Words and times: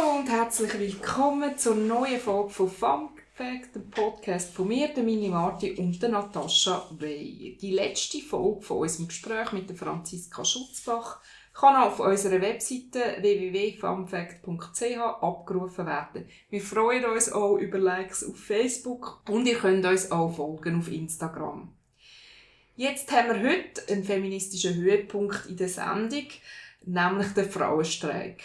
Hallo 0.00 0.18
und 0.18 0.30
herzlich 0.30 0.78
willkommen 0.78 1.58
zur 1.58 1.74
neuen 1.74 2.20
Folge 2.20 2.50
von 2.50 2.70
Fun 2.70 3.08
Fact, 3.34 3.74
dem 3.74 3.90
Podcast 3.90 4.54
von 4.54 4.68
mir, 4.68 4.88
der 4.88 5.02
Mini 5.02 5.28
Marti 5.28 5.72
und 5.72 6.00
der 6.00 6.10
Natascha 6.10 6.88
Wey. 6.98 7.58
Die 7.60 7.72
letzte 7.72 8.20
Folge 8.20 8.62
von 8.62 8.78
unserem 8.78 9.08
Gespräch 9.08 9.52
mit 9.52 9.68
der 9.68 9.76
Franziska 9.76 10.44
Schutzbach 10.44 11.20
kann 11.52 11.76
auf 11.76 12.00
unserer 12.00 12.40
Webseite 12.40 13.16
www.funfact.ch 13.20 14.98
abgerufen 15.20 15.86
werden. 15.86 16.26
Wir 16.48 16.60
freuen 16.62 17.04
uns 17.04 17.30
auch 17.30 17.56
über 17.56 17.78
Likes 17.78 18.24
auf 18.24 18.38
Facebook 18.38 19.22
und 19.28 19.46
ihr 19.46 19.58
könnt 19.58 19.84
uns 19.84 20.10
auch 20.10 20.34
folgen 20.34 20.78
auf 20.78 20.90
Instagram. 20.90 21.74
Jetzt 22.76 23.12
haben 23.12 23.28
wir 23.28 23.50
heute 23.50 23.92
einen 23.92 24.04
feministischen 24.04 24.76
Höhepunkt 24.76 25.46
in 25.46 25.56
der 25.58 25.68
Sendung, 25.68 26.26
nämlich 26.86 27.28
den 27.34 27.50
Frauenstreik. 27.50 28.42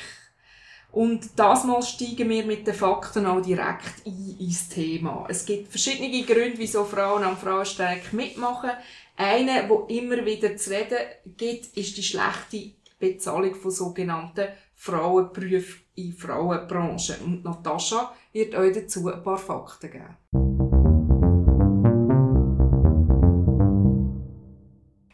Und 0.95 1.37
das 1.37 1.65
Mal 1.65 1.83
steigen 1.83 2.29
wir 2.29 2.45
mit 2.45 2.65
den 2.65 2.73
Fakten 2.73 3.25
auch 3.25 3.41
direkt 3.41 4.05
ein 4.05 4.37
ins 4.39 4.69
Thema. 4.69 5.25
Es 5.27 5.45
gibt 5.45 5.67
verschiedene 5.67 6.23
Gründe, 6.23 6.57
wieso 6.57 6.85
Frauen 6.85 7.25
am 7.25 7.35
Frauenstreik 7.35 8.13
mitmachen. 8.13 8.69
Einer, 9.17 9.67
wo 9.67 9.87
immer 9.89 10.25
wieder 10.25 10.55
zu 10.55 10.69
reden 10.69 10.99
gibt, 11.35 11.75
ist 11.75 11.97
die 11.97 12.01
schlechte 12.01 12.71
Bezahlung 12.97 13.55
von 13.55 13.71
sogenannten 13.71 14.47
Frauenberufen 14.77 15.81
in 15.95 16.13
Frauenbranchen. 16.13 17.17
Und 17.25 17.43
Natascha 17.43 18.15
wird 18.31 18.55
euch 18.55 18.73
dazu 18.73 19.09
ein 19.09 19.21
paar 19.21 19.37
Fakten 19.37 19.91
geben. 19.91 20.17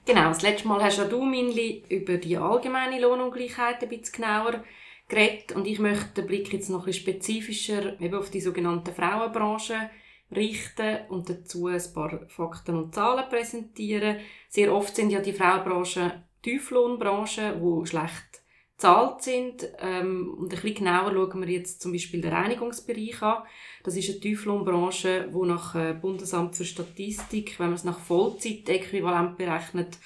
Genau, 0.05 0.27
das 0.27 0.43
letzte 0.43 0.67
Mal 0.67 0.83
hast 0.83 0.99
ja 0.99 1.05
du, 1.05 1.25
Minli, 1.25 1.85
über 1.89 2.17
die 2.17 2.37
allgemeine 2.37 3.01
Lohnungleichheit 3.01 3.81
ein 3.81 3.89
bisschen 3.89 4.21
genauer 4.21 4.63
geredet 5.11 5.51
und 5.51 5.67
ich 5.67 5.79
möchte 5.79 6.21
den 6.21 6.27
Blick 6.27 6.51
jetzt 6.53 6.69
noch 6.69 6.81
ein 6.81 6.85
bisschen 6.85 7.03
spezifischer 7.03 7.99
eben 8.01 8.15
auf 8.15 8.31
die 8.31 8.41
sogenannte 8.41 8.93
Frauenbranche 8.93 9.89
richten 10.35 10.99
und 11.09 11.29
dazu 11.29 11.67
ein 11.67 11.81
paar 11.93 12.21
Fakten 12.29 12.77
und 12.77 12.95
Zahlen 12.95 13.29
präsentieren. 13.29 14.17
Sehr 14.49 14.73
oft 14.73 14.95
sind 14.95 15.11
ja 15.11 15.19
die 15.19 15.33
Frauenbranchen 15.33 16.11
Tieflohnbranchen, 16.41 17.61
die 17.61 17.87
schlecht 17.87 18.41
bezahlt 18.81 19.21
sind. 19.21 19.69
Ähm, 19.79 20.33
und 20.39 20.53
ein 20.53 20.61
bisschen 20.61 20.75
genauer 20.75 21.11
schauen 21.13 21.41
wir 21.41 21.49
jetzt 21.49 21.81
zum 21.81 21.91
Beispiel 21.91 22.21
den 22.21 22.33
Reinigungsbereich 22.33 23.21
an. 23.21 23.43
Das 23.83 23.95
ist 23.95 24.09
eine 24.09 24.19
Tieflohnbranche, 24.19 25.29
die 25.31 25.47
nach 25.47 25.75
äh, 25.75 25.93
Bundesamt 25.93 26.55
für 26.55 26.65
Statistik, 26.65 27.59
wenn 27.59 27.67
man 27.67 27.75
es 27.75 27.83
nach 27.83 27.99
Vollzeitäquivalent 27.99 29.37
berechnet, 29.37 29.97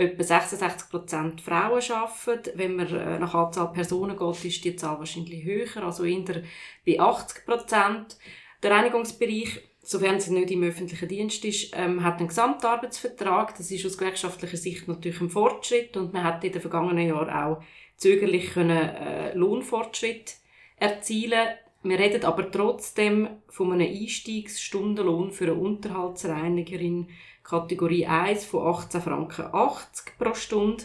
etwa 0.00 0.22
66% 0.22 1.40
Frauen 1.40 1.82
arbeiten. 1.90 2.50
Wenn 2.54 2.76
man 2.76 2.86
äh, 2.88 3.18
nach 3.18 3.34
Anzahl 3.34 3.72
Personen 3.72 4.16
geht, 4.16 4.44
ist 4.44 4.64
die 4.64 4.76
Zahl 4.76 4.98
wahrscheinlich 4.98 5.44
höher, 5.44 5.84
also 5.84 6.04
eher 6.04 6.42
bei 6.86 7.00
80% 7.00 8.16
Der 8.62 8.70
Reinigungsbereich, 8.70 9.60
sofern 9.82 10.16
es 10.16 10.28
nicht 10.28 10.50
im 10.50 10.62
öffentlichen 10.62 11.08
Dienst 11.08 11.44
ist, 11.44 11.72
ähm, 11.74 12.02
hat 12.02 12.18
einen 12.18 12.28
Gesamtarbeitsvertrag. 12.28 13.56
Das 13.56 13.70
ist 13.70 13.86
aus 13.86 13.98
gewerkschaftlicher 13.98 14.56
Sicht 14.56 14.88
natürlich 14.88 15.20
ein 15.20 15.30
Fortschritt 15.30 15.96
und 15.96 16.12
man 16.12 16.24
hat 16.24 16.44
in 16.44 16.52
den 16.52 16.60
vergangenen 16.60 17.08
Jahren 17.08 17.30
auch 17.30 17.62
zögerlich 17.96 18.52
können, 18.52 18.70
äh, 18.70 19.34
Lohnfortschritt 19.34 20.36
erzielen 20.76 21.48
wir 21.82 21.98
reden 21.98 22.24
aber 22.24 22.50
trotzdem 22.50 23.28
von 23.48 23.72
einem 23.72 23.90
Einstiegsstundenlohn 23.90 25.32
für 25.32 25.44
eine 25.44 25.54
Unterhaltsreinigerin 25.54 27.08
Kategorie 27.50 28.06
1 28.06 28.44
von 28.44 28.74
18 28.74 29.02
Franken 29.02 29.46
80 29.52 30.16
pro 30.18 30.34
Stunde. 30.34 30.84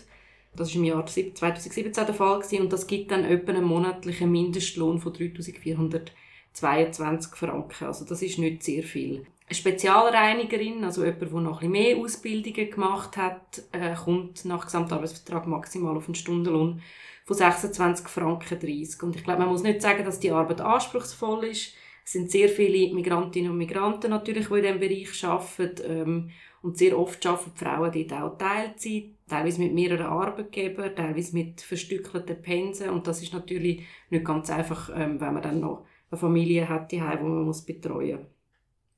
Das 0.55 0.69
war 0.69 0.77
im 0.77 0.85
Jahr 0.85 1.05
2017 1.05 1.93
der 1.93 2.15
Fall 2.15 2.41
und 2.59 2.73
das 2.73 2.87
gibt 2.87 3.11
dann 3.11 3.23
etwa 3.23 3.51
einen 3.51 3.65
monatlichen 3.65 4.31
Mindestlohn 4.31 4.97
von 4.99 5.13
3422 5.13 7.35
Franken. 7.35 7.85
Also 7.85 8.03
das 8.05 8.23
ist 8.23 8.39
nicht 8.39 8.63
sehr 8.63 8.83
viel. 8.83 9.27
Eine 9.47 9.55
Spezialreinigerin, 9.55 10.83
also 10.83 11.05
jemand, 11.05 11.21
der 11.21 11.29
noch 11.29 11.61
ein 11.61 11.71
bisschen 11.71 11.71
mehr 11.71 11.97
Ausbildungen 11.97 12.71
gemacht 12.71 13.15
hat, 13.15 13.61
äh, 13.71 13.93
kommt 13.93 14.43
nach 14.45 14.65
Gesamtarbeitsvertrag 14.65 15.45
maximal 15.45 15.95
auf 15.95 16.07
einen 16.07 16.15
Stundenlohn 16.15 16.81
von 17.25 17.37
26 17.37 18.07
Franken 18.07 18.59
30. 18.59 19.03
Und 19.03 19.15
ich 19.15 19.23
glaube, 19.23 19.41
man 19.41 19.49
muss 19.49 19.61
nicht 19.61 19.83
sagen, 19.83 20.03
dass 20.03 20.19
die 20.19 20.31
Arbeit 20.31 20.61
anspruchsvoll 20.61 21.45
ist. 21.45 21.75
Sind 22.07 22.29
sehr 22.31 22.49
viele 22.49 22.93
Migrantinnen 22.93 23.51
und 23.51 23.57
Migranten 23.57 24.11
natürlich, 24.11 24.47
die 24.47 24.53
in 24.53 24.61
diesem 24.61 24.79
Bereich 24.79 25.25
arbeiten. 25.25 25.81
Ähm, 25.85 26.31
und 26.61 26.77
sehr 26.77 26.97
oft 26.97 27.23
arbeiten 27.25 27.51
die 27.55 27.63
Frauen 27.63 27.91
dort 27.91 28.13
auch 28.21 28.37
Teilzeit, 28.37 29.03
teilweise 29.27 29.61
mit 29.61 29.73
mehreren 29.73 30.05
Arbeitgebern, 30.05 30.95
teilweise 30.95 31.35
mit 31.35 31.61
verstückelten 31.61 32.41
Pensen. 32.41 32.89
Und 32.89 33.05
das 33.05 33.21
ist 33.21 33.33
natürlich 33.33 33.83
nicht 34.09 34.25
ganz 34.25 34.49
einfach, 34.49 34.89
ähm, 34.95 35.19
wenn 35.19 35.33
man 35.33 35.43
dann 35.43 35.59
noch 35.59 35.85
eine 36.09 36.19
Familie 36.19 36.67
hat, 36.69 36.91
die 36.91 36.99
man 36.99 37.53
betreuen 37.65 38.19
muss. 38.19 38.27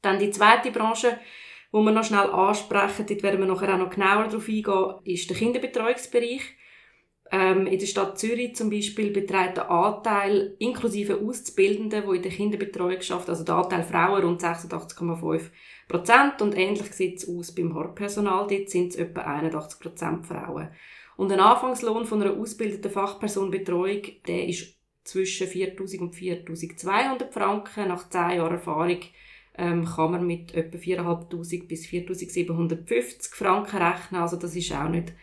Dann 0.01 0.19
die 0.19 0.31
zweite 0.31 0.71
Branche, 0.71 1.17
wo 1.71 1.81
wir 1.81 1.91
noch 1.91 2.03
schnell 2.03 2.29
ansprechen, 2.29 3.05
dort 3.07 3.23
werden 3.23 3.39
wir 3.39 3.47
nachher 3.47 3.73
auch 3.73 3.79
noch 3.79 3.89
genauer 3.89 4.27
darauf 4.27 4.47
eingehen, 4.47 4.95
ist 5.03 5.29
der 5.29 5.37
Kinderbetreuungsbereich. 5.37 6.41
Ähm, 7.31 7.67
in 7.67 7.77
der 7.77 7.85
Stadt 7.87 8.17
Zürich 8.17 8.55
zum 8.55 8.69
Beispiel 8.69 9.11
beträgt 9.11 9.57
der 9.57 9.69
Anteil 9.69 10.55
inklusive 10.59 11.19
Auszubildenden, 11.19 12.03
die 12.09 12.15
in 12.15 12.21
der 12.21 12.31
Kinderbetreuung 12.31 12.99
arbeiten, 13.09 13.29
also 13.29 13.43
der 13.43 13.55
Anteil 13.55 13.83
Frauen 13.83 14.23
rund 14.23 14.41
86,5 14.41 15.41
Prozent 15.87 16.41
und 16.41 16.57
ähnlich 16.57 16.93
sieht 16.93 17.17
es 17.17 17.29
aus 17.29 17.53
beim 17.53 17.73
Hortpersonal, 17.73 18.47
dort 18.47 18.69
sind 18.69 18.89
es 18.89 18.95
etwa 18.95 19.21
81 19.21 19.79
Prozent 19.79 20.25
Frauen. 20.25 20.69
Und 21.17 21.31
ein 21.31 21.39
Anfangslohn 21.39 22.05
von 22.05 22.21
einer 22.21 22.37
ausgebildeten 22.37 22.91
Fachperson 22.91 23.51
Betreuung, 23.51 24.01
der 24.27 24.47
ist 24.47 24.77
zwischen 25.03 25.47
4'000 25.47 25.99
und 25.99 26.15
4'200 26.15 27.31
Franken. 27.31 27.87
Nach 27.87 28.07
10 28.07 28.37
Jahren 28.37 28.53
Erfahrung 28.53 28.99
ähm, 29.57 29.85
kann 29.85 30.11
man 30.11 30.27
mit 30.27 30.53
etwa 30.53 30.77
4'500 30.77 31.67
bis 31.67 31.85
4'750 31.85 33.33
Franken 33.33 33.77
rechnen. 33.77 34.21
Also 34.21 34.37
das 34.37 34.55
ist 34.55 34.71
auch 34.73 34.89
nicht 34.89 35.13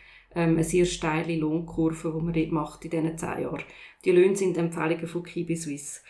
eine 0.41 0.63
sehr 0.63 0.85
steile 0.85 1.35
Lohnkurve, 1.35 2.13
die 2.15 2.23
man 2.23 2.33
dort 2.33 2.51
macht 2.51 2.85
in 2.85 2.91
diesen 2.91 3.17
10 3.17 3.41
Jahren. 3.41 3.63
Die 4.03 4.11
Löhne 4.11 4.35
sind 4.35 4.57
Empfehlungen 4.57 5.07
von 5.07 5.23
Kibi 5.23 5.55
Suisse. 5.55 6.01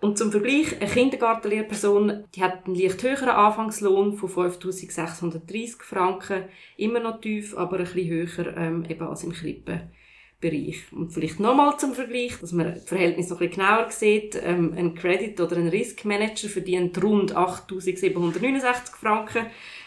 Und 0.00 0.16
zum 0.16 0.30
Vergleich, 0.30 0.80
eine 0.80 0.90
Kindergartenlehrperson, 0.90 2.24
die 2.34 2.42
hat 2.42 2.64
einen 2.64 2.74
leicht 2.74 3.02
höheren 3.02 3.28
Anfangslohn 3.28 4.14
von 4.14 4.30
5'630 4.30 5.82
Franken, 5.82 6.44
immer 6.78 7.00
noch 7.00 7.20
tief, 7.20 7.54
aber 7.54 7.78
ein 7.78 7.84
bisschen 7.84 8.08
höher 8.08 8.56
ähm, 8.56 8.84
eben 8.88 9.06
als 9.06 9.24
im 9.24 9.32
Krippenbereich. 9.32 10.92
Und 10.92 11.12
vielleicht 11.12 11.38
nochmal 11.38 11.78
zum 11.78 11.92
Vergleich, 11.92 12.38
dass 12.40 12.52
man 12.52 12.74
das 12.74 12.84
Verhältnis 12.84 13.28
noch 13.28 13.42
ein 13.42 13.50
bisschen 13.50 13.62
genauer 13.62 13.90
sieht. 13.90 14.40
Ähm, 14.42 14.72
ein 14.74 14.94
Credit- 14.94 15.38
oder 15.38 15.56
ein 15.56 15.68
Risk 15.68 16.06
Manager 16.06 16.48
verdient 16.48 17.02
rund 17.02 17.36
8'769 17.36 18.96
Franken, 18.98 19.46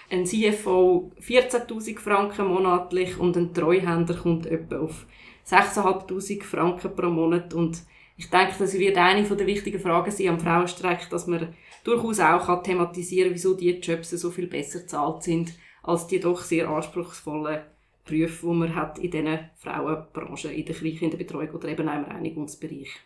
ein 0.10 0.26
CFO 0.26 1.12
14'000 1.22 2.00
Franken 2.00 2.48
monatlich 2.48 3.18
und 3.18 3.36
ein 3.38 3.54
Treuhänder 3.54 4.16
kommt 4.16 4.46
etwa 4.46 4.80
auf 4.80 5.06
6'500 5.48 6.44
Franken 6.44 6.96
pro 6.96 7.10
Monat 7.10 7.54
und 7.54 7.84
ich 8.16 8.30
denke, 8.30 8.54
das 8.60 8.78
wird 8.78 8.98
eine 8.98 9.24
der 9.24 9.48
wichtigen 9.48 9.80
Fragen 9.80 10.12
sein 10.12 10.30
am 10.30 10.40
Frauenstreik, 10.40 11.10
dass 11.10 11.28
man 11.28 11.54
durchaus 11.84 12.20
auch 12.20 12.64
thematisieren 12.64 13.30
kann, 13.30 13.36
wieso 13.36 13.56
diese 13.56 13.80
Jobs 13.80 14.12
so 14.12 14.30
viel 14.30 14.48
besser 14.48 14.80
bezahlt 14.80 15.24
sind, 15.24 15.54
als 15.82 16.08
die 16.08 16.20
doch 16.20 16.42
sehr 16.42 16.70
anspruchsvollen 16.70 17.62
Berufe, 18.06 18.48
die 18.48 18.54
man 18.54 18.76
hat 18.76 19.00
in 19.00 19.12
diesen 19.12 19.40
Frauenbranchen, 19.56 20.52
in 20.52 20.66
der 20.66 20.76
Kleinkinderbetreuung 20.76 21.50
oder 21.52 21.70
eben 21.70 21.90
auch 21.90 21.96
im 21.96 22.06
Reinigungsbereich. 22.06 23.00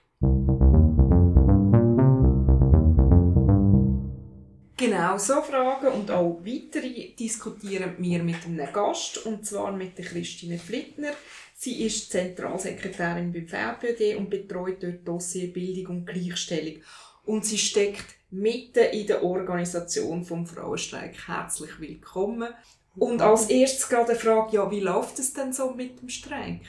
Genau 4.78 5.18
so 5.18 5.42
Fragen 5.42 5.88
und 5.88 6.12
auch 6.12 6.40
weitere 6.46 7.16
diskutieren 7.16 7.96
wir 7.98 8.22
mit 8.22 8.46
einem 8.46 8.72
Gast, 8.72 9.26
und 9.26 9.44
zwar 9.44 9.72
mit 9.72 9.98
der 9.98 10.06
Christine 10.06 10.60
Flittner. 10.60 11.14
Sie 11.56 11.84
ist 11.84 12.12
Zentralsekretärin 12.12 13.34
beim 13.34 13.48
VPD 13.48 14.16
und 14.16 14.30
betreut 14.30 14.84
dort 14.84 15.08
Dossier 15.08 15.52
Bildung 15.52 15.98
und 15.98 16.06
Gleichstellung. 16.06 16.84
Und 17.26 17.44
sie 17.44 17.58
steckt 17.58 18.06
mitten 18.30 18.84
in 18.92 19.08
der 19.08 19.24
Organisation 19.24 20.24
vom 20.24 20.46
Frauenstreik. 20.46 21.28
Herzlich 21.28 21.80
willkommen. 21.80 22.54
Und 22.96 23.20
als 23.22 23.50
erstes 23.50 23.90
gerade 23.90 24.12
eine 24.12 24.20
Frage, 24.20 24.58
ja, 24.58 24.70
wie 24.70 24.80
läuft 24.80 25.18
es 25.18 25.34
denn 25.34 25.54
so 25.54 25.72
mit 25.72 26.02
dem 26.02 26.10
Streik? 26.10 26.62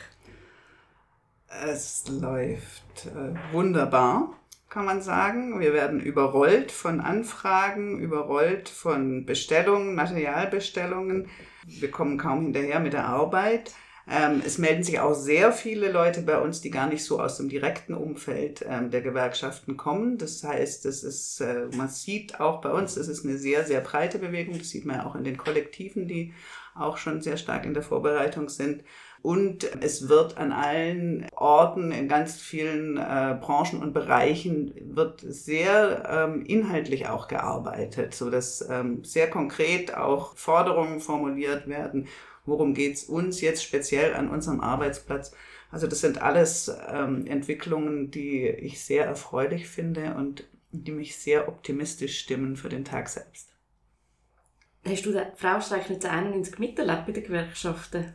Es 1.49 2.04
läuft 2.08 3.06
äh, 3.06 3.52
wunderbar, 3.52 4.34
kann 4.68 4.84
man 4.84 5.00
sagen. 5.00 5.60
Wir 5.60 5.72
werden 5.72 6.00
überrollt 6.00 6.70
von 6.72 7.00
Anfragen, 7.00 7.98
überrollt 8.00 8.68
von 8.68 9.24
Bestellungen, 9.24 9.94
Materialbestellungen. 9.94 11.28
Wir 11.66 11.90
kommen 11.90 12.18
kaum 12.18 12.44
hinterher 12.44 12.80
mit 12.80 12.92
der 12.92 13.06
Arbeit. 13.06 13.72
Ähm, 14.10 14.42
es 14.44 14.56
melden 14.56 14.82
sich 14.82 15.00
auch 15.00 15.12
sehr 15.12 15.52
viele 15.52 15.92
Leute 15.92 16.22
bei 16.22 16.38
uns, 16.38 16.62
die 16.62 16.70
gar 16.70 16.86
nicht 16.86 17.04
so 17.04 17.20
aus 17.20 17.36
dem 17.36 17.50
direkten 17.50 17.92
Umfeld 17.92 18.64
ähm, 18.66 18.90
der 18.90 19.02
Gewerkschaften 19.02 19.76
kommen. 19.76 20.16
Das 20.16 20.42
heißt, 20.42 20.86
das 20.86 21.02
ist, 21.02 21.40
äh, 21.40 21.66
man 21.76 21.88
sieht 21.88 22.40
auch 22.40 22.62
bei 22.62 22.70
uns, 22.70 22.96
es 22.96 23.08
ist 23.08 23.26
eine 23.26 23.36
sehr, 23.36 23.64
sehr 23.64 23.80
breite 23.80 24.18
Bewegung. 24.18 24.56
Das 24.56 24.70
sieht 24.70 24.86
man 24.86 24.96
ja 24.96 25.06
auch 25.06 25.14
in 25.14 25.24
den 25.24 25.36
Kollektiven, 25.36 26.08
die 26.08 26.32
auch 26.74 26.96
schon 26.96 27.20
sehr 27.20 27.36
stark 27.36 27.66
in 27.66 27.74
der 27.74 27.82
Vorbereitung 27.82 28.48
sind. 28.48 28.82
Und 29.22 29.64
es 29.82 30.08
wird 30.08 30.38
an 30.38 30.52
allen 30.52 31.26
Orten, 31.34 31.90
in 31.90 32.08
ganz 32.08 32.40
vielen 32.40 32.96
äh, 32.96 33.36
Branchen 33.40 33.82
und 33.82 33.92
Bereichen, 33.92 34.72
wird 34.94 35.20
sehr 35.20 36.08
ähm, 36.08 36.44
inhaltlich 36.46 37.08
auch 37.08 37.26
gearbeitet, 37.26 38.14
sodass 38.14 38.66
ähm, 38.70 39.02
sehr 39.04 39.28
konkret 39.28 39.94
auch 39.94 40.36
Forderungen 40.36 41.00
formuliert 41.00 41.66
werden. 41.66 42.06
Worum 42.46 42.74
geht 42.74 42.94
es 42.94 43.04
uns 43.04 43.40
jetzt 43.40 43.62
speziell 43.62 44.14
an 44.14 44.30
unserem 44.30 44.60
Arbeitsplatz? 44.60 45.32
Also 45.70 45.86
das 45.86 46.00
sind 46.00 46.22
alles 46.22 46.72
ähm, 46.88 47.26
Entwicklungen, 47.26 48.10
die 48.10 48.48
ich 48.48 48.82
sehr 48.82 49.04
erfreulich 49.04 49.68
finde 49.68 50.14
und 50.14 50.48
die 50.70 50.92
mich 50.92 51.16
sehr 51.16 51.48
optimistisch 51.48 52.18
stimmen 52.20 52.56
für 52.56 52.68
den 52.68 52.84
Tag 52.84 53.08
selbst. 53.08 53.52
Hast 54.84 55.04
du 55.04 55.12
den 55.12 55.26
Frauenstreik 55.34 55.90
1991 55.90 56.58
miterlebt 56.58 57.06
bei 57.06 57.12
den 57.12 57.24
Gewerkschaften? 57.24 58.14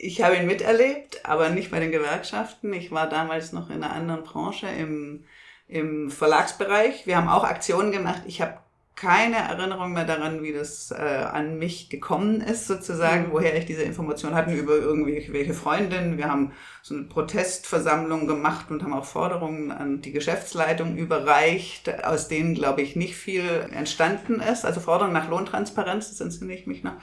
Ich 0.00 0.22
habe 0.22 0.36
ihn 0.36 0.46
miterlebt, 0.46 1.24
aber 1.24 1.48
nicht 1.50 1.70
bei 1.70 1.80
den 1.80 1.90
Gewerkschaften. 1.90 2.72
Ich 2.72 2.90
war 2.90 3.08
damals 3.08 3.52
noch 3.52 3.70
in 3.70 3.82
einer 3.82 3.92
anderen 3.92 4.24
Branche 4.24 4.68
im, 4.68 5.24
im 5.68 6.10
Verlagsbereich. 6.10 7.06
Wir 7.06 7.16
haben 7.16 7.28
auch 7.28 7.44
Aktionen 7.44 7.92
gemacht. 7.92 8.22
Ich 8.26 8.40
habe 8.40 8.58
keine 9.00 9.36
Erinnerung 9.36 9.94
mehr 9.94 10.04
daran, 10.04 10.42
wie 10.42 10.52
das 10.52 10.90
äh, 10.90 10.94
an 10.94 11.58
mich 11.58 11.88
gekommen 11.88 12.42
ist, 12.42 12.66
sozusagen, 12.66 13.28
mhm. 13.28 13.32
woher 13.32 13.56
ich 13.56 13.64
diese 13.64 13.82
Information 13.82 14.34
hatte 14.34 14.52
über 14.52 14.76
irgendwelche 14.76 15.54
Freundinnen. 15.54 16.18
Wir 16.18 16.28
haben 16.28 16.52
so 16.82 16.94
eine 16.94 17.04
Protestversammlung 17.04 18.26
gemacht 18.26 18.70
und 18.70 18.82
haben 18.82 18.92
auch 18.92 19.06
Forderungen 19.06 19.72
an 19.72 20.02
die 20.02 20.12
Geschäftsleitung 20.12 20.98
überreicht, 20.98 22.04
aus 22.04 22.28
denen, 22.28 22.54
glaube 22.54 22.82
ich, 22.82 22.94
nicht 22.94 23.16
viel 23.16 23.66
entstanden 23.72 24.40
ist. 24.40 24.66
Also 24.66 24.80
Forderungen 24.80 25.14
nach 25.14 25.30
Lohntransparenz, 25.30 26.10
das 26.10 26.20
entsinne 26.20 26.52
ich 26.52 26.66
mich 26.66 26.84
noch. 26.84 26.96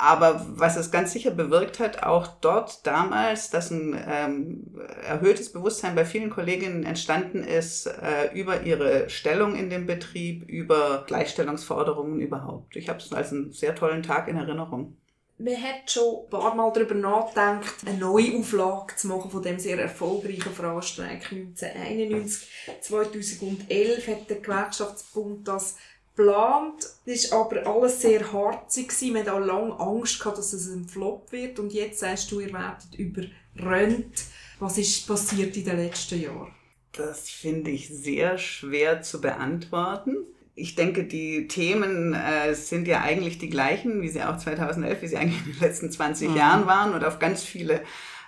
Aber 0.00 0.46
was 0.50 0.76
es 0.76 0.92
ganz 0.92 1.12
sicher 1.12 1.32
bewirkt 1.32 1.80
hat, 1.80 2.04
auch 2.04 2.28
dort 2.40 2.86
damals, 2.86 3.50
dass 3.50 3.72
ein 3.72 4.00
ähm, 4.06 4.80
erhöhtes 5.04 5.52
Bewusstsein 5.52 5.96
bei 5.96 6.04
vielen 6.04 6.30
Kolleginnen 6.30 6.84
entstanden 6.84 7.42
ist 7.42 7.86
äh, 7.86 8.32
über 8.32 8.62
ihre 8.62 9.10
Stellung 9.10 9.56
in 9.56 9.70
dem 9.70 9.86
Betrieb, 9.86 10.48
über 10.48 11.02
Gleichstellungsforderungen 11.08 12.20
überhaupt. 12.20 12.76
Ich 12.76 12.88
habe 12.88 13.00
es 13.00 13.12
als 13.12 13.32
einen 13.32 13.50
sehr 13.50 13.74
tollen 13.74 14.04
Tag 14.04 14.28
in 14.28 14.36
Erinnerung. 14.36 14.96
Man 15.40 15.54
hat 15.54 15.90
schon 15.90 16.24
ein 16.24 16.30
paar 16.30 16.54
Mal 16.54 16.72
darüber 16.72 16.94
nachgedacht, 16.94 17.74
eine 17.86 17.98
Neuauflage 17.98 18.96
zu 18.96 19.06
machen 19.08 19.30
von 19.30 19.42
dem 19.42 19.58
sehr 19.58 19.80
erfolgreichen 19.80 20.52
Frauenstreik 20.52 21.32
1991. 21.32 22.48
2011 22.80 24.08
hat 24.08 24.30
der 24.30 24.40
Gewerkschaftsbund 24.40 25.46
das 25.46 25.76
geplant. 26.18 26.86
Es 27.06 27.30
war 27.30 27.46
aber 27.46 27.66
alles 27.66 28.00
sehr 28.00 28.32
harzig. 28.32 28.92
Man 29.12 29.22
hatte 29.22 29.32
auch 29.34 29.40
lange 29.40 29.78
Angst, 29.78 30.18
gehabt, 30.18 30.38
dass 30.38 30.52
es 30.52 30.68
ein 30.68 30.86
Flop 30.86 31.30
wird. 31.32 31.58
Und 31.58 31.72
jetzt 31.72 32.00
sagst 32.00 32.30
du, 32.30 32.40
ihr 32.40 32.52
werdet 32.52 32.94
überrannt. 32.96 34.24
Was 34.58 34.78
ist 34.78 35.06
passiert 35.06 35.56
in 35.56 35.64
den 35.64 35.76
letzten 35.76 36.20
Jahren? 36.20 36.52
Das 36.92 37.30
finde 37.30 37.70
ich 37.70 37.88
sehr 37.88 38.38
schwer 38.38 39.02
zu 39.02 39.20
beantworten. 39.20 40.16
Ich 40.54 40.74
denke, 40.74 41.04
die 41.04 41.46
Themen 41.46 42.14
äh, 42.14 42.52
sind 42.54 42.88
ja 42.88 43.02
eigentlich 43.02 43.38
die 43.38 43.48
gleichen, 43.48 44.02
wie 44.02 44.08
sie 44.08 44.24
auch 44.24 44.36
2011, 44.36 45.02
wie 45.02 45.06
sie 45.06 45.16
eigentlich 45.16 45.46
in 45.46 45.52
den 45.52 45.60
letzten 45.60 45.92
20 45.92 46.30
mhm. 46.30 46.36
Jahren 46.36 46.66
waren 46.66 46.94
und 46.94 47.04
auf 47.04 47.20
ganz 47.20 47.44
viele 47.44 47.82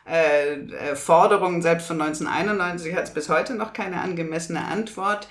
äh, 0.06 0.52
äh 0.52 0.94
Forderungen, 0.94 1.60
selbst 1.60 1.88
von 1.88 2.00
1991 2.00 2.94
hat 2.94 3.04
es 3.04 3.10
bis 3.12 3.28
heute 3.28 3.54
noch 3.54 3.72
keine 3.72 4.00
angemessene 4.00 4.64
Antwort 4.64 5.26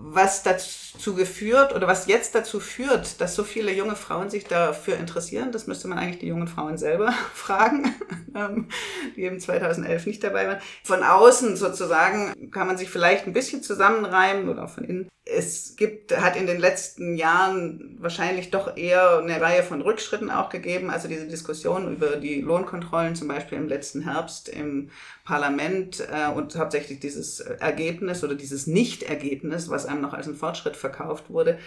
was 0.00 0.42
dazu 0.42 1.14
geführt 1.14 1.74
oder 1.74 1.86
was 1.86 2.06
jetzt 2.06 2.34
dazu 2.34 2.60
führt, 2.60 3.20
dass 3.20 3.34
so 3.34 3.44
viele 3.44 3.72
junge 3.72 3.96
Frauen 3.96 4.30
sich 4.30 4.44
dafür 4.44 4.96
interessieren, 4.96 5.52
das 5.52 5.66
müsste 5.66 5.88
man 5.88 5.98
eigentlich 5.98 6.20
die 6.20 6.28
jungen 6.28 6.48
Frauen 6.48 6.78
selber 6.78 7.12
fragen, 7.34 7.94
ähm, 8.34 8.68
die 9.16 9.22
eben 9.22 9.40
2011 9.40 10.06
nicht 10.06 10.24
dabei 10.24 10.46
waren. 10.46 10.60
Von 10.84 11.02
außen 11.02 11.56
sozusagen 11.56 12.50
kann 12.50 12.66
man 12.66 12.78
sich 12.78 12.90
vielleicht 12.90 13.26
ein 13.26 13.32
bisschen 13.32 13.62
zusammenreimen 13.62 14.48
oder 14.48 14.64
auch 14.64 14.70
von 14.70 14.84
innen 14.84 15.08
es 15.28 15.76
gibt, 15.76 16.18
hat 16.18 16.36
in 16.36 16.46
den 16.46 16.58
letzten 16.58 17.16
Jahren 17.16 17.96
wahrscheinlich 18.00 18.50
doch 18.50 18.76
eher 18.76 19.18
eine 19.18 19.40
Reihe 19.40 19.62
von 19.62 19.82
Rückschritten 19.82 20.30
auch 20.30 20.48
gegeben. 20.48 20.90
Also 20.90 21.06
diese 21.06 21.26
Diskussion 21.26 21.92
über 21.92 22.16
die 22.16 22.40
Lohnkontrollen 22.40 23.14
zum 23.14 23.28
Beispiel 23.28 23.58
im 23.58 23.68
letzten 23.68 24.02
Herbst 24.02 24.48
im 24.48 24.90
Parlament 25.24 26.00
äh, 26.00 26.30
und 26.30 26.56
hauptsächlich 26.56 27.00
dieses 27.00 27.40
Ergebnis 27.40 28.24
oder 28.24 28.34
dieses 28.34 28.66
Nicht-Ergebnis, 28.66 29.68
was 29.68 29.86
einem 29.86 30.00
noch 30.00 30.14
als 30.14 30.26
ein 30.26 30.34
Fortschritt 30.34 30.76
verkauft 30.76 31.28
wurde, 31.28 31.58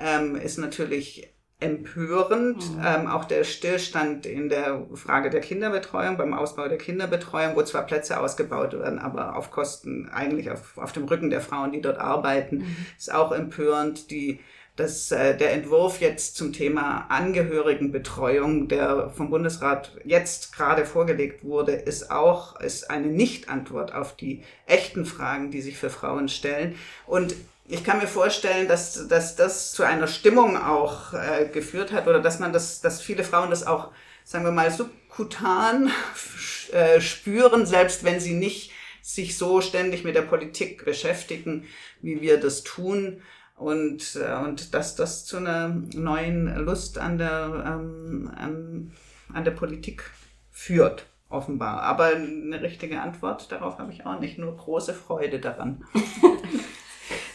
ähm, 0.00 0.36
ist 0.36 0.58
natürlich 0.58 1.28
empörend. 1.60 2.76
Mhm. 2.76 2.82
Ähm, 2.84 3.06
auch 3.08 3.24
der 3.24 3.44
Stillstand 3.44 4.26
in 4.26 4.48
der 4.48 4.86
Frage 4.94 5.30
der 5.30 5.40
Kinderbetreuung, 5.40 6.16
beim 6.16 6.32
Ausbau 6.32 6.68
der 6.68 6.78
Kinderbetreuung, 6.78 7.56
wo 7.56 7.62
zwar 7.62 7.84
Plätze 7.84 8.20
ausgebaut 8.20 8.72
werden, 8.74 8.98
aber 8.98 9.36
auf 9.36 9.50
Kosten, 9.50 10.08
eigentlich 10.08 10.50
auf, 10.50 10.78
auf 10.78 10.92
dem 10.92 11.04
Rücken 11.04 11.30
der 11.30 11.40
Frauen, 11.40 11.72
die 11.72 11.80
dort 11.80 11.98
arbeiten, 11.98 12.58
mhm. 12.58 12.76
ist 12.96 13.12
auch 13.12 13.32
empörend. 13.32 14.10
Die, 14.10 14.40
dass 14.76 15.10
äh, 15.10 15.36
der 15.36 15.52
Entwurf 15.54 16.00
jetzt 16.00 16.36
zum 16.36 16.52
Thema 16.52 17.06
Angehörigenbetreuung, 17.08 18.68
der 18.68 19.10
vom 19.10 19.28
Bundesrat 19.28 19.96
jetzt 20.04 20.54
gerade 20.54 20.84
vorgelegt 20.84 21.42
wurde, 21.42 21.72
ist 21.72 22.12
auch 22.12 22.60
ist 22.60 22.88
eine 22.88 23.08
Nichtantwort 23.08 23.92
auf 23.92 24.14
die 24.14 24.44
echten 24.66 25.04
Fragen, 25.04 25.50
die 25.50 25.62
sich 25.62 25.76
für 25.76 25.90
Frauen 25.90 26.28
stellen. 26.28 26.76
Und 27.06 27.34
ich 27.68 27.84
kann 27.84 27.98
mir 27.98 28.06
vorstellen, 28.06 28.66
dass, 28.66 29.08
dass 29.08 29.36
das 29.36 29.72
zu 29.72 29.82
einer 29.82 30.06
Stimmung 30.06 30.56
auch 30.56 31.12
äh, 31.12 31.46
geführt 31.52 31.92
hat 31.92 32.08
oder 32.08 32.20
dass 32.20 32.38
man 32.38 32.52
das, 32.52 32.80
dass 32.80 33.02
viele 33.02 33.24
Frauen 33.24 33.50
das 33.50 33.66
auch, 33.66 33.92
sagen 34.24 34.44
wir 34.44 34.52
mal, 34.52 34.70
subkutan 34.70 35.90
äh, 36.72 37.00
spüren, 37.00 37.66
selbst 37.66 38.04
wenn 38.04 38.20
sie 38.20 38.34
nicht 38.34 38.72
sich 39.02 39.36
so 39.36 39.60
ständig 39.60 40.02
mit 40.02 40.14
der 40.14 40.22
Politik 40.22 40.84
beschäftigen, 40.84 41.66
wie 42.00 42.20
wir 42.22 42.40
das 42.40 42.62
tun. 42.62 43.22
Und, 43.56 44.16
äh, 44.16 44.34
und 44.36 44.72
dass 44.72 44.94
das 44.94 45.26
zu 45.26 45.36
einer 45.36 45.68
neuen 45.68 46.54
Lust 46.64 46.96
an 46.98 47.18
der, 47.18 47.64
ähm, 47.66 48.30
an, 48.34 48.92
an 49.32 49.44
der 49.44 49.50
Politik 49.50 50.10
führt, 50.50 51.06
offenbar. 51.28 51.82
Aber 51.82 52.06
eine 52.06 52.62
richtige 52.62 53.00
Antwort 53.00 53.52
darauf 53.52 53.78
habe 53.78 53.92
ich 53.92 54.06
auch 54.06 54.20
nicht, 54.20 54.38
nur 54.38 54.56
große 54.56 54.94
Freude 54.94 55.38
daran. 55.38 55.84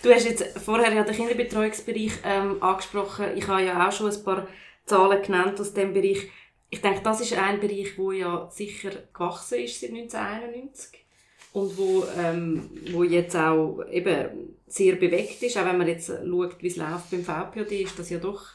Du 0.04 0.14
hast 0.14 0.26
jetzt 0.26 0.60
vorher 0.60 0.92
ja 0.92 1.04
den 1.04 1.16
Kinderbetreuungsbereich 1.16 2.12
ähm, 2.26 2.62
angesprochen. 2.62 3.38
Ich 3.38 3.48
habe 3.48 3.64
ja 3.64 3.88
auch 3.88 3.92
schon 3.94 4.12
ein 4.12 4.24
paar 4.26 4.50
Zahlen 4.86 5.22
genannt 5.22 5.62
aus 5.62 5.74
dem 5.74 5.94
Bereich. 5.94 6.30
Ich 6.70 6.82
denke, 6.82 7.00
das 7.02 7.22
ist 7.22 7.32
ein 7.38 7.62
Bereich, 7.62 7.98
wo 7.98 8.12
ja 8.12 8.50
sicher 8.52 8.92
gewachsen 9.14 9.60
ist 9.60 9.80
seit 9.80 9.92
1991 9.92 11.06
und 11.54 11.78
wo, 11.78 12.04
ähm, 12.18 12.70
wo 12.92 13.04
jetzt 13.04 13.38
auch 13.38 13.82
eben 13.90 14.58
sehr 14.68 14.98
bewegt 14.98 15.42
ist. 15.42 15.58
Auch 15.58 15.66
wenn 15.66 15.78
man 15.78 15.88
jetzt 15.88 16.08
schaut, 16.08 16.62
wie 16.62 16.68
es 16.68 16.76
läuft 16.76 17.10
beim 17.10 17.24
VPOD, 17.24 17.72
ist 17.72 17.98
das 17.98 18.10
ja 18.10 18.20
doch 18.20 18.46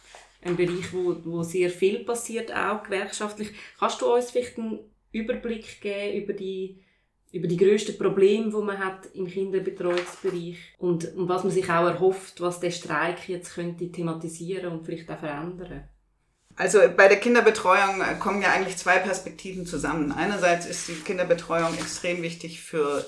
ein 0.43 0.55
Bereich, 0.55 0.93
wo, 0.93 1.17
wo 1.25 1.43
sehr 1.43 1.71
viel 1.71 2.05
passiert, 2.05 2.55
auch 2.55 2.83
gewerkschaftlich. 2.83 3.53
Kannst 3.79 4.03
du 4.03 4.15
uns 4.15 4.33
vielleicht 4.33 4.59
einen 4.59 4.81
Überblick 5.13 5.81
geben 5.81 6.23
über 6.23 6.35
die 6.35 6.85
über 7.33 7.47
die 7.47 7.57
grössten 7.57 7.99
Probleme, 7.99 8.51
die 8.51 8.57
man 8.57 8.79
hat 8.79 9.07
im 9.15 9.27
Kinderbetreuungsbereich 9.27 10.57
und, 10.79 11.15
und 11.15 11.29
was 11.29 11.45
man 11.45 11.53
sich 11.53 11.65
auch 11.65 11.87
erhofft, 11.87 12.41
was 12.41 12.61
der 12.61 12.71
Streik 12.71 13.29
jetzt 13.29 13.55
könnte 13.55 13.91
thematisieren 13.91 14.73
und 14.73 14.85
vielleicht 14.85 15.11
auch 15.11 15.19
verändern. 15.19 15.89
Also 16.57 16.81
bei 16.97 17.07
der 17.07 17.21
Kinderbetreuung 17.21 18.03
kommen 18.19 18.43
ja 18.43 18.51
eigentlich 18.51 18.77
zwei 18.77 18.99
Perspektiven 18.99 19.65
zusammen. 19.65 20.11
Einerseits 20.11 20.67
ist 20.67 20.89
die 20.89 20.95
Kinderbetreuung 20.95 21.73
extrem 21.75 22.23
wichtig 22.23 22.61
für 22.61 23.05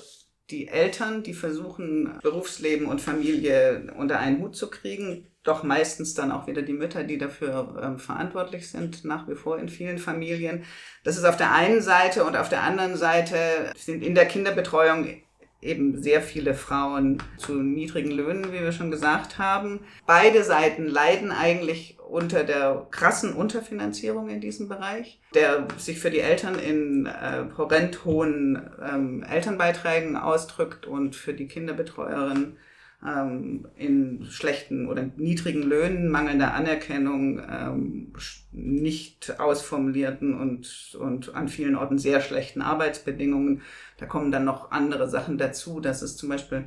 die 0.49 0.67
Eltern, 0.67 1.23
die 1.23 1.33
versuchen, 1.33 2.17
Berufsleben 2.21 2.87
und 2.87 3.01
Familie 3.01 3.93
unter 3.97 4.19
einen 4.19 4.41
Hut 4.41 4.55
zu 4.55 4.69
kriegen 4.69 5.27
doch 5.43 5.63
meistens 5.63 6.13
dann 6.13 6.31
auch 6.31 6.47
wieder 6.47 6.61
die 6.61 6.73
Mütter, 6.73 7.03
die 7.03 7.17
dafür 7.17 7.81
ähm, 7.81 7.99
verantwortlich 7.99 8.69
sind, 8.69 9.03
nach 9.05 9.27
wie 9.27 9.35
vor 9.35 9.57
in 9.57 9.69
vielen 9.69 9.97
Familien. 9.97 10.63
Das 11.03 11.17
ist 11.17 11.23
auf 11.23 11.37
der 11.37 11.51
einen 11.51 11.81
Seite 11.81 12.23
und 12.23 12.37
auf 12.37 12.49
der 12.49 12.61
anderen 12.61 12.95
Seite 12.95 13.37
sind 13.75 14.03
in 14.03 14.13
der 14.13 14.25
Kinderbetreuung 14.25 15.07
eben 15.61 16.01
sehr 16.01 16.21
viele 16.21 16.53
Frauen 16.53 17.21
zu 17.37 17.53
niedrigen 17.53 18.11
Löhnen, 18.11 18.51
wie 18.51 18.61
wir 18.61 18.71
schon 18.71 18.91
gesagt 18.91 19.37
haben. 19.37 19.81
Beide 20.07 20.43
Seiten 20.43 20.87
leiden 20.87 21.31
eigentlich 21.31 21.97
unter 22.09 22.43
der 22.43 22.87
krassen 22.91 23.33
Unterfinanzierung 23.33 24.29
in 24.29 24.41
diesem 24.41 24.67
Bereich, 24.67 25.19
der 25.33 25.67
sich 25.77 25.99
für 25.99 26.09
die 26.09 26.19
Eltern 26.19 26.57
in 26.59 27.05
äh, 27.05 27.45
horrend 27.57 28.03
hohen 28.05 28.69
ähm, 28.81 29.23
Elternbeiträgen 29.23 30.17
ausdrückt 30.17 30.87
und 30.87 31.15
für 31.15 31.33
die 31.33 31.47
Kinderbetreuerin 31.47 32.57
ähm, 33.05 33.67
in 33.75 34.25
schlechten 34.29 34.87
oder 34.87 35.09
niedrigen 35.17 35.63
Löhnen, 35.63 36.09
mangelnder 36.09 36.53
Anerkennung, 36.53 37.39
ähm, 37.39 38.13
nicht 38.51 39.39
ausformulierten 39.39 40.39
und, 40.39 40.97
und 40.99 41.33
an 41.35 41.47
vielen 41.47 41.75
Orten 41.75 41.97
sehr 41.97 42.21
schlechten 42.21 42.61
Arbeitsbedingungen. 42.61 43.61
Da 43.97 44.05
kommen 44.05 44.31
dann 44.31 44.45
noch 44.45 44.71
andere 44.71 45.09
Sachen 45.09 45.37
dazu, 45.37 45.79
dass 45.79 46.01
es 46.01 46.17
zum 46.17 46.29
Beispiel 46.29 46.65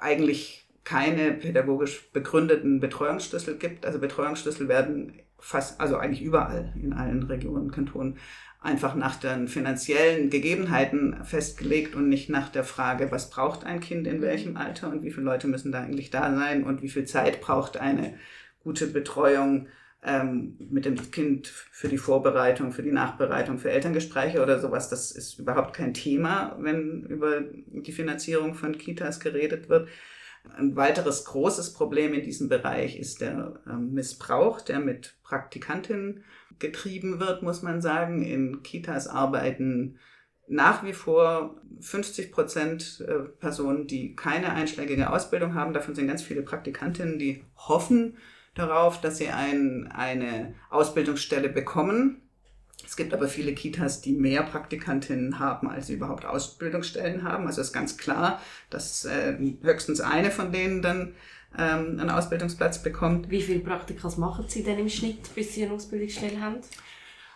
eigentlich 0.00 0.66
keine 0.84 1.32
pädagogisch 1.32 2.10
begründeten 2.12 2.80
Betreuungsschlüssel 2.80 3.58
gibt. 3.58 3.84
Also 3.84 3.98
Betreuungsschlüssel 3.98 4.68
werden 4.68 5.12
fast, 5.38 5.80
also 5.80 5.98
eigentlich 5.98 6.22
überall 6.22 6.72
in 6.80 6.94
allen 6.94 7.24
Regionen, 7.24 7.70
Kantonen 7.70 8.16
einfach 8.60 8.94
nach 8.94 9.16
den 9.16 9.46
finanziellen 9.46 10.30
Gegebenheiten 10.30 11.24
festgelegt 11.24 11.94
und 11.94 12.08
nicht 12.08 12.28
nach 12.28 12.48
der 12.48 12.64
Frage, 12.64 13.12
was 13.12 13.30
braucht 13.30 13.64
ein 13.64 13.80
Kind 13.80 14.06
in 14.06 14.20
welchem 14.20 14.56
Alter 14.56 14.90
und 14.90 15.02
wie 15.02 15.12
viele 15.12 15.26
Leute 15.26 15.46
müssen 15.46 15.70
da 15.70 15.80
eigentlich 15.80 16.10
da 16.10 16.34
sein 16.34 16.64
und 16.64 16.82
wie 16.82 16.88
viel 16.88 17.04
Zeit 17.04 17.40
braucht 17.40 17.76
eine 17.76 18.18
gute 18.60 18.88
Betreuung 18.88 19.68
ähm, 20.02 20.56
mit 20.58 20.84
dem 20.84 21.10
Kind 21.10 21.46
für 21.46 21.88
die 21.88 21.98
Vorbereitung, 21.98 22.72
für 22.72 22.82
die 22.82 22.92
Nachbereitung, 22.92 23.58
für 23.58 23.70
Elterngespräche 23.70 24.42
oder 24.42 24.58
sowas. 24.60 24.88
Das 24.88 25.12
ist 25.12 25.38
überhaupt 25.38 25.74
kein 25.74 25.94
Thema, 25.94 26.56
wenn 26.60 27.04
über 27.04 27.40
die 27.40 27.92
Finanzierung 27.92 28.54
von 28.54 28.76
Kitas 28.76 29.20
geredet 29.20 29.68
wird. 29.68 29.88
Ein 30.56 30.76
weiteres 30.76 31.24
großes 31.24 31.74
Problem 31.74 32.14
in 32.14 32.22
diesem 32.22 32.48
Bereich 32.48 32.98
ist 32.98 33.20
der 33.20 33.60
ähm, 33.68 33.92
Missbrauch, 33.92 34.60
der 34.60 34.80
mit 34.80 35.16
Praktikantinnen 35.22 36.24
getrieben 36.58 37.20
wird, 37.20 37.42
muss 37.42 37.62
man 37.62 37.80
sagen. 37.80 38.22
In 38.22 38.62
Kitas 38.62 39.08
arbeiten 39.08 39.98
nach 40.48 40.82
wie 40.84 40.92
vor 40.92 41.60
50 41.80 42.32
Prozent 42.32 43.04
äh, 43.06 43.28
Personen, 43.38 43.86
die 43.86 44.16
keine 44.16 44.52
einschlägige 44.52 45.10
Ausbildung 45.10 45.54
haben. 45.54 45.74
Davon 45.74 45.94
sind 45.94 46.08
ganz 46.08 46.22
viele 46.22 46.42
Praktikantinnen, 46.42 47.18
die 47.18 47.44
hoffen 47.56 48.16
darauf, 48.54 49.00
dass 49.00 49.18
sie 49.18 49.28
ein, 49.28 49.90
eine 49.92 50.54
Ausbildungsstelle 50.70 51.48
bekommen. 51.48 52.22
Es 52.84 52.96
gibt 52.96 53.12
aber 53.12 53.28
viele 53.28 53.52
Kitas, 53.52 54.00
die 54.00 54.12
mehr 54.12 54.42
Praktikantinnen 54.42 55.38
haben, 55.38 55.68
als 55.68 55.88
sie 55.88 55.94
überhaupt 55.94 56.24
Ausbildungsstellen 56.24 57.22
haben. 57.22 57.46
Also 57.46 57.60
ist 57.60 57.72
ganz 57.72 57.98
klar, 57.98 58.40
dass 58.70 59.04
äh, 59.04 59.36
höchstens 59.62 60.00
eine 60.00 60.30
von 60.30 60.52
denen 60.52 60.80
dann 60.80 61.14
ähm, 61.56 61.98
einen 62.00 62.10
Ausbildungsplatz 62.10 62.82
bekommt. 62.82 63.30
Wie 63.30 63.42
viele 63.42 63.60
Praktikas 63.60 64.16
machen 64.16 64.46
Sie 64.48 64.62
denn 64.62 64.78
im 64.78 64.88
Schnitt, 64.88 65.34
bis 65.34 65.54
Sie 65.54 65.64
eine 65.64 65.74
Ausbildungsstelle 65.74 66.40
haben? 66.40 66.58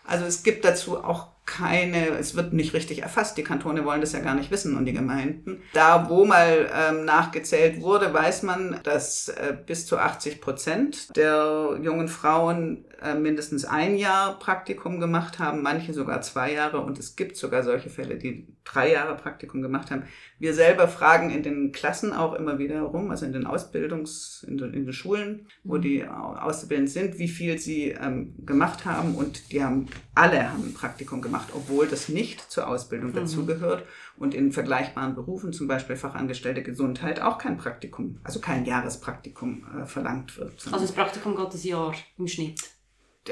Also 0.05 0.25
es 0.25 0.43
gibt 0.43 0.65
dazu 0.65 1.03
auch 1.03 1.29
keine, 1.45 2.09
es 2.19 2.37
wird 2.37 2.53
nicht 2.53 2.73
richtig 2.73 3.03
erfasst. 3.03 3.37
Die 3.37 3.43
Kantone 3.43 3.85
wollen 3.85 4.01
das 4.01 4.13
ja 4.13 4.21
gar 4.21 4.35
nicht 4.35 4.51
wissen 4.51 4.77
und 4.77 4.85
die 4.85 4.93
Gemeinden. 4.93 5.63
Da, 5.73 6.09
wo 6.09 6.25
mal 6.25 6.71
ähm, 6.73 7.05
nachgezählt 7.05 7.81
wurde, 7.81 8.15
weiß 8.15 8.45
man, 8.45 8.81
dass 8.85 9.29
äh, 9.29 9.57
bis 9.67 9.87
zu 9.87 9.99
80 9.99 10.41
Prozent 10.41 11.17
der 11.17 11.79
jungen 11.83 12.09
Frauen 12.09 12.85
äh, 13.03 13.15
mindestens 13.15 13.65
ein 13.65 13.97
Jahr 13.97 14.39
Praktikum 14.39 15.01
gemacht 15.01 15.41
haben, 15.41 15.63
manche 15.63 15.93
sogar 15.93 16.23
zwei 16.23 16.53
Jahre 16.53 16.81
und 16.81 16.99
es 16.99 17.17
gibt 17.17 17.37
sogar 17.37 17.65
solche 17.65 17.91
Fälle, 17.91 18.17
die 18.17 18.47
drei 18.65 18.93
Jahre 18.93 19.17
Praktikum 19.17 19.63
gemacht 19.63 19.91
haben. 19.91 20.05
Wir 20.43 20.55
selber 20.55 20.89
fragen 20.89 21.31
in 21.31 21.45
den 21.45 21.71
Klassen 21.71 22.13
auch 22.13 22.35
immer 22.35 22.59
wieder 22.59 22.75
herum, 22.75 23.13
also 23.13 23.25
in 23.25 23.33
den 23.33 23.47
Ausbildungs-, 23.47 24.43
in 24.43 24.59
den, 24.59 24.75
in 24.75 24.85
den 24.87 24.93
Schulen, 24.93 25.47
wo 25.63 25.77
mhm. 25.77 25.83
die 25.83 26.05
Auszubildenden 26.05 26.93
sind, 26.93 27.21
wie 27.21 27.29
viel 27.29 27.61
sie 27.61 27.91
ähm, 27.91 28.35
gemacht 28.45 28.85
haben 28.85 29.15
und 29.15 29.53
die 29.53 29.63
haben, 29.63 29.87
alle 30.17 30.51
haben 30.51 30.65
ein 30.65 30.75
Praktikum 30.75 31.23
gemacht 31.23 31.51
obwohl 31.55 31.87
das 31.87 32.09
nicht 32.09 32.51
zur 32.51 32.67
Ausbildung 32.67 33.11
mhm. 33.11 33.15
dazugehört 33.15 33.85
und 34.17 34.35
in 34.35 34.51
vergleichbaren 34.51 35.15
Berufen, 35.15 35.53
zum 35.53 35.69
Beispiel 35.69 35.95
Fachangestellte 35.95 36.65
Gesundheit, 36.65 37.23
auch 37.23 37.39
kein 37.39 37.57
Praktikum, 37.57 38.19
also 38.25 38.41
kein 38.41 38.65
Jahrespraktikum 38.65 39.65
äh, 39.81 39.87
verlangt 39.87 40.37
wird. 40.39 40.55
Also 40.73 40.87
das 40.87 40.93
Praktikum 40.93 41.37
geht 41.37 41.55
ein 41.55 41.63
Jahr 41.63 41.95
im 42.19 42.27
Schnitt? 42.27 42.61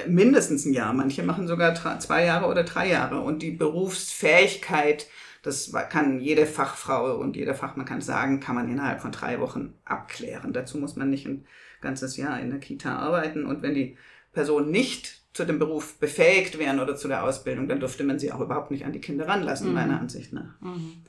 Mindestens 0.06 0.64
ein 0.64 0.74
Jahr. 0.74 0.92
Manche 0.92 1.24
machen 1.24 1.48
sogar 1.48 1.74
zwei 1.98 2.24
Jahre 2.24 2.46
oder 2.46 2.62
drei 2.62 2.88
Jahre. 2.88 3.22
Und 3.22 3.42
die 3.42 3.50
Berufsfähigkeit, 3.50 5.08
das 5.42 5.72
kann 5.88 6.20
jede 6.20 6.46
Fachfrau 6.46 7.16
und 7.16 7.36
jeder 7.36 7.54
Fachmann 7.54 7.86
kann 7.86 8.00
sagen, 8.00 8.40
kann 8.40 8.54
man 8.54 8.70
innerhalb 8.70 9.00
von 9.00 9.12
drei 9.12 9.40
Wochen 9.40 9.74
abklären. 9.84 10.52
Dazu 10.52 10.78
muss 10.78 10.96
man 10.96 11.10
nicht 11.10 11.26
ein 11.26 11.46
ganzes 11.80 12.16
Jahr 12.16 12.40
in 12.40 12.50
der 12.50 12.60
Kita 12.60 12.96
arbeiten. 12.96 13.46
Und 13.46 13.62
wenn 13.62 13.74
die 13.74 13.96
Person 14.32 14.70
nicht 14.70 15.20
zu 15.32 15.44
dem 15.44 15.58
Beruf 15.58 15.98
befähigt 15.98 16.58
wären 16.58 16.80
oder 16.80 16.96
zu 16.96 17.08
der 17.08 17.24
Ausbildung, 17.24 17.68
dann 17.68 17.80
dürfte 17.80 18.04
man 18.04 18.18
sie 18.18 18.32
auch 18.32 18.40
überhaupt 18.40 18.70
nicht 18.70 18.84
an 18.84 18.92
die 18.92 19.00
Kinder 19.00 19.28
ranlassen, 19.28 19.68
mhm. 19.68 19.74
meiner 19.74 20.00
Ansicht 20.00 20.32
nach. 20.32 20.60
Mhm. 20.60 21.02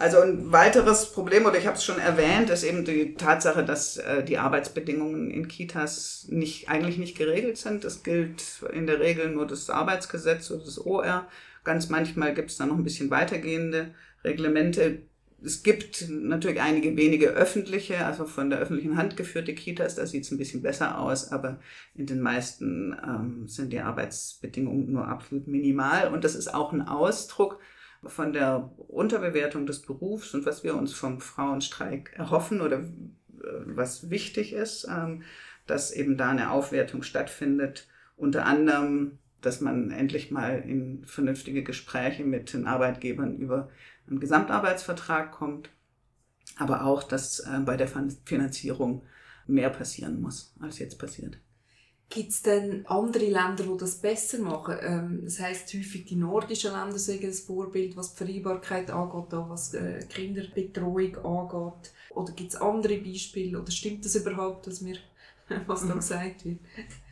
Also 0.00 0.20
ein 0.20 0.50
weiteres 0.50 1.12
Problem, 1.12 1.44
oder 1.44 1.58
ich 1.58 1.66
habe 1.66 1.76
es 1.76 1.84
schon 1.84 1.98
erwähnt, 1.98 2.48
ist 2.48 2.64
eben 2.64 2.86
die 2.86 3.16
Tatsache, 3.16 3.62
dass 3.62 3.98
äh, 3.98 4.24
die 4.24 4.38
Arbeitsbedingungen 4.38 5.30
in 5.30 5.46
Kitas 5.46 6.26
nicht, 6.30 6.70
eigentlich 6.70 6.96
nicht 6.96 7.18
geregelt 7.18 7.58
sind. 7.58 7.84
Es 7.84 8.02
gilt 8.02 8.42
in 8.72 8.86
der 8.86 8.98
Regel 8.98 9.28
nur 9.28 9.46
das 9.46 9.68
Arbeitsgesetz 9.68 10.50
oder 10.50 10.64
das 10.64 10.84
OR. 10.84 11.28
Ganz 11.64 11.88
manchmal 11.88 12.34
gibt 12.34 12.50
es 12.50 12.56
da 12.56 12.66
noch 12.66 12.76
ein 12.76 12.84
bisschen 12.84 13.10
weitergehende 13.10 13.94
Reglemente, 14.24 15.02
es 15.42 15.62
gibt 15.62 16.08
natürlich 16.10 16.60
einige 16.60 16.96
wenige 16.96 17.28
öffentliche, 17.28 18.04
also 18.04 18.26
von 18.26 18.50
der 18.50 18.58
öffentlichen 18.58 18.96
Hand 18.96 19.16
geführte 19.16 19.54
Kitas, 19.54 19.94
da 19.94 20.06
sieht 20.06 20.24
es 20.24 20.30
ein 20.30 20.38
bisschen 20.38 20.62
besser 20.62 20.98
aus, 20.98 21.32
aber 21.32 21.60
in 21.94 22.06
den 22.06 22.20
meisten 22.20 22.96
ähm, 23.04 23.48
sind 23.48 23.72
die 23.72 23.80
Arbeitsbedingungen 23.80 24.92
nur 24.92 25.08
absolut 25.08 25.46
minimal. 25.46 26.12
Und 26.12 26.24
das 26.24 26.34
ist 26.34 26.52
auch 26.52 26.72
ein 26.72 26.82
Ausdruck 26.82 27.58
von 28.04 28.32
der 28.32 28.72
Unterbewertung 28.88 29.66
des 29.66 29.82
Berufs 29.82 30.34
und 30.34 30.46
was 30.46 30.64
wir 30.64 30.74
uns 30.74 30.92
vom 30.92 31.20
Frauenstreik 31.20 32.12
erhoffen 32.16 32.60
oder 32.60 32.80
äh, 32.80 32.84
was 33.64 34.10
wichtig 34.10 34.52
ist, 34.52 34.86
ähm, 34.90 35.22
dass 35.66 35.92
eben 35.92 36.16
da 36.16 36.30
eine 36.30 36.50
Aufwertung 36.50 37.02
stattfindet. 37.02 37.88
Unter 38.16 38.44
anderem, 38.44 39.18
dass 39.40 39.60
man 39.60 39.90
endlich 39.90 40.30
mal 40.30 40.58
in 40.60 41.04
vernünftige 41.04 41.62
Gespräche 41.62 42.24
mit 42.24 42.52
den 42.52 42.66
Arbeitgebern 42.66 43.36
über 43.36 43.70
ein 44.08 44.20
Gesamtarbeitsvertrag 44.20 45.32
kommt, 45.32 45.70
aber 46.56 46.84
auch, 46.84 47.02
dass 47.02 47.40
äh, 47.40 47.60
bei 47.64 47.76
der 47.76 47.88
Finanzierung 48.24 49.02
mehr 49.46 49.70
passieren 49.70 50.20
muss, 50.20 50.54
als 50.60 50.78
jetzt 50.78 50.98
passiert. 50.98 51.38
Gibt 52.08 52.30
es 52.30 52.42
denn 52.42 52.84
andere 52.86 53.26
Länder, 53.26 53.62
die 53.62 53.76
das 53.78 54.00
besser 54.00 54.38
machen? 54.40 54.76
Ähm, 54.80 55.20
das 55.22 55.38
heißt 55.38 55.72
häufig 55.74 56.06
die 56.06 56.16
nordischen 56.16 56.72
Länder 56.72 56.98
sind 56.98 57.22
das 57.22 57.40
Vorbild, 57.40 57.96
was 57.96 58.14
die 58.14 58.24
Vereinbarkeit 58.24 58.90
angeht, 58.90 59.32
auch 59.32 59.48
was 59.48 59.74
äh, 59.74 60.04
Kinderbetreuung 60.08 61.16
angeht. 61.18 61.92
Oder 62.10 62.32
gibt 62.32 62.52
es 62.52 62.60
andere 62.60 62.98
Beispiele? 62.98 63.60
Oder 63.60 63.70
stimmt 63.70 64.04
das 64.04 64.16
überhaupt, 64.16 64.66
was, 64.66 64.80
mir, 64.80 64.96
was 65.68 65.86
da 65.86 65.94
gesagt 65.94 66.44
wird? 66.44 66.58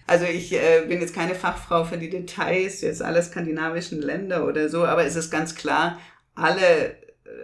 Also 0.08 0.24
ich 0.24 0.54
äh, 0.54 0.86
bin 0.88 1.02
jetzt 1.02 1.14
keine 1.14 1.34
Fachfrau 1.34 1.84
für 1.84 1.98
die 1.98 2.08
Details, 2.08 2.80
jetzt 2.80 3.02
alle 3.02 3.22
skandinavischen 3.22 4.00
Länder 4.00 4.46
oder 4.46 4.70
so, 4.70 4.86
aber 4.86 5.04
es 5.04 5.16
ist 5.16 5.30
ganz 5.30 5.54
klar, 5.54 5.98
alle 6.34 6.96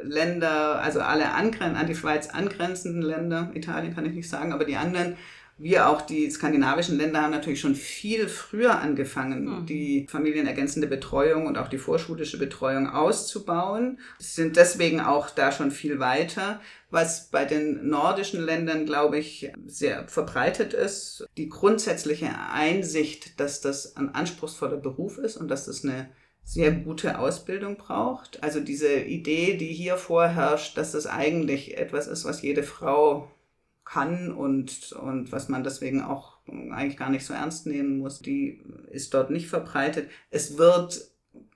Länder, 0.02 0.80
also 0.80 1.00
alle 1.00 1.32
angren 1.32 1.76
an 1.76 1.86
die 1.86 1.94
Schweiz 1.94 2.28
angrenzenden 2.28 3.02
Länder, 3.02 3.50
Italien 3.52 3.94
kann 3.94 4.06
ich 4.06 4.14
nicht 4.14 4.30
sagen, 4.30 4.54
aber 4.54 4.64
die 4.64 4.76
anderen, 4.76 5.18
wie 5.56 5.78
auch 5.78 6.02
die 6.02 6.28
skandinavischen 6.30 6.98
Länder 6.98 7.22
haben 7.22 7.30
natürlich 7.30 7.60
schon 7.60 7.76
viel 7.76 8.28
früher 8.28 8.80
angefangen, 8.80 9.44
mhm. 9.44 9.66
die 9.66 10.06
familienergänzende 10.10 10.88
Betreuung 10.88 11.46
und 11.46 11.58
auch 11.58 11.68
die 11.68 11.78
vorschulische 11.78 12.38
Betreuung 12.38 12.88
auszubauen. 12.88 13.98
Sie 14.18 14.42
sind 14.42 14.56
deswegen 14.56 15.00
auch 15.00 15.30
da 15.30 15.52
schon 15.52 15.70
viel 15.70 16.00
weiter. 16.00 16.60
Was 16.90 17.30
bei 17.30 17.44
den 17.44 17.88
nordischen 17.88 18.44
Ländern, 18.44 18.84
glaube 18.84 19.18
ich, 19.18 19.52
sehr 19.66 20.08
verbreitet 20.08 20.74
ist, 20.74 21.26
die 21.36 21.48
grundsätzliche 21.48 22.30
Einsicht, 22.52 23.38
dass 23.38 23.60
das 23.60 23.96
ein 23.96 24.14
anspruchsvoller 24.14 24.76
Beruf 24.76 25.18
ist 25.18 25.36
und 25.36 25.48
dass 25.48 25.66
das 25.66 25.84
eine 25.84 26.08
sehr 26.44 26.72
gute 26.72 27.18
Ausbildung 27.18 27.76
braucht. 27.76 28.42
Also 28.42 28.60
diese 28.60 28.94
Idee, 28.94 29.56
die 29.56 29.72
hier 29.72 29.96
vorherrscht, 29.96 30.76
dass 30.76 30.92
das 30.92 31.06
eigentlich 31.06 31.78
etwas 31.78 32.06
ist, 32.06 32.24
was 32.24 32.42
jede 32.42 32.62
Frau 32.62 33.30
kann 33.84 34.32
und, 34.32 34.92
und 34.92 35.30
was 35.32 35.48
man 35.48 35.62
deswegen 35.62 36.02
auch 36.02 36.38
eigentlich 36.46 36.96
gar 36.96 37.10
nicht 37.10 37.24
so 37.24 37.34
ernst 37.34 37.66
nehmen 37.66 37.98
muss, 37.98 38.20
die 38.20 38.62
ist 38.90 39.14
dort 39.14 39.30
nicht 39.30 39.48
verbreitet. 39.48 40.08
Es 40.30 40.58
wird 40.58 41.10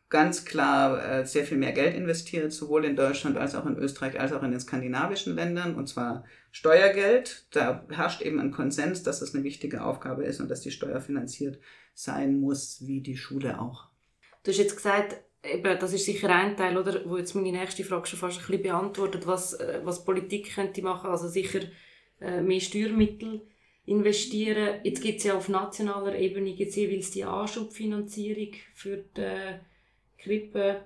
ganz 0.09 0.45
klar 0.45 1.05
äh, 1.05 1.27
sehr 1.27 1.45
viel 1.45 1.59
mehr 1.59 1.73
Geld 1.73 1.95
investiert, 1.95 2.53
sowohl 2.53 2.85
in 2.85 2.97
Deutschland 2.97 3.37
als 3.37 3.55
auch 3.55 3.67
in 3.67 3.77
Österreich, 3.77 4.19
als 4.19 4.33
auch 4.33 4.43
in 4.43 4.51
den 4.51 4.61
skandinavischen 4.61 5.35
Ländern, 5.35 5.75
und 5.75 5.89
zwar 5.89 6.25
Steuergeld. 6.51 7.47
Da 7.51 7.85
herrscht 7.91 8.23
eben 8.23 8.41
ein 8.41 8.51
Konsens, 8.51 9.03
dass 9.03 9.21
das 9.21 9.35
eine 9.35 9.45
wichtige 9.45 9.85
Aufgabe 9.85 10.25
ist 10.25 10.41
und 10.41 10.51
dass 10.51 10.63
die 10.63 10.71
Steuer 10.71 11.01
finanziert 11.01 11.59
sein 11.95 12.41
muss, 12.41 12.87
wie 12.87 13.03
die 13.03 13.17
Schule 13.17 13.61
auch. 13.61 13.89
Du 14.45 14.51
hast 14.51 14.59
jetzt 14.59 14.77
gesagt, 14.77 15.17
eben, 15.45 15.79
das 15.79 15.93
ist 15.93 16.07
sicher 16.07 16.31
ein 16.31 16.57
Teil, 16.57 16.79
oder, 16.79 17.03
wo 17.05 17.19
jetzt 17.19 17.35
meine 17.35 17.53
nächste 17.53 17.85
Frage 17.85 18.07
schon 18.07 18.19
fast 18.19 18.39
ein 18.39 18.47
bisschen 18.47 18.63
beantwortet, 18.63 19.27
was, 19.27 19.55
äh, 19.55 19.81
was 19.85 20.05
Politik 20.05 20.55
könnte 20.55 20.83
machen. 20.83 21.11
Also 21.11 21.29
sicher 21.29 21.61
äh, 22.21 22.41
mehr 22.41 22.61
Steuermittel 22.61 23.43
investieren. 23.87 24.81
Jetzt 24.85 25.03
gibt 25.03 25.19
es 25.19 25.25
ja 25.25 25.35
auf 25.37 25.49
nationaler 25.49 26.15
Ebene 26.17 26.55
gibt's 26.55 26.77
jeweils 26.77 27.11
die 27.11 27.25
Anschubfinanzierung 27.25 28.53
für 28.75 29.05
die 29.17 29.59
Krippe, 30.19 30.83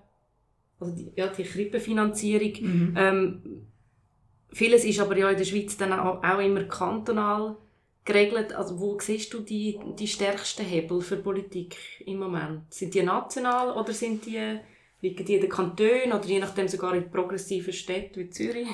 also 0.78 0.94
die, 0.94 1.12
ja, 1.16 1.26
die 1.28 1.42
Krippenfinanzierung. 1.42 2.52
Mhm. 2.60 2.94
Ähm, 2.96 3.42
vieles 4.52 4.84
ist 4.84 5.00
aber 5.00 5.16
ja 5.16 5.30
in 5.30 5.38
der 5.38 5.44
Schweiz 5.44 5.76
dann 5.76 5.92
auch, 5.92 6.22
auch 6.22 6.38
immer 6.38 6.64
kantonal 6.64 7.56
geregelt? 8.04 8.52
Also 8.52 8.78
wo 8.80 8.98
siehst 9.00 9.32
du 9.34 9.40
die, 9.40 9.78
die 9.98 10.08
stärksten 10.08 10.64
Hebel 10.64 11.00
für 11.00 11.16
Politik 11.16 11.76
im 12.06 12.18
Moment? 12.18 12.72
Sind 12.72 12.94
die 12.94 13.02
national 13.02 13.76
oder 13.76 13.92
sind 13.92 14.26
die, 14.26 14.58
liegen 15.00 15.24
die 15.24 15.34
in 15.34 15.40
den 15.40 15.50
Kantonen 15.50 16.12
oder 16.12 16.24
je 16.24 16.38
nachdem 16.38 16.68
sogar 16.68 16.94
in 16.94 17.10
progressiven 17.10 17.72
Städten 17.72 18.20
wie 18.20 18.30
Zürich? 18.30 18.68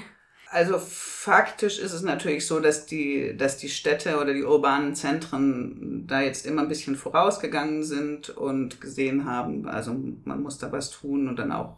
Also 0.51 0.79
faktisch 0.79 1.79
ist 1.79 1.93
es 1.93 2.03
natürlich 2.03 2.47
so, 2.47 2.59
dass 2.61 2.87
die, 2.87 3.37
dass 3.37 3.59
die 3.59 3.69
Städte 3.69 4.19
oder 4.19 4.33
die 4.33 4.45
urbanen 4.45 4.95
Zentren 4.95 6.07
da 6.07 6.23
jetzt 6.23 6.47
immer 6.47 6.63
ein 6.63 6.69
bisschen 6.69 6.97
vorausgegangen 6.97 7.85
sind 7.85 8.31
und 8.31 8.81
gesehen 8.81 9.27
haben, 9.27 9.69
also 9.69 9.95
man 10.25 10.43
muss 10.43 10.57
da 10.59 10.73
was 10.73 10.91
tun 10.91 11.29
und 11.29 11.39
dann 11.39 11.53
auch 11.53 11.77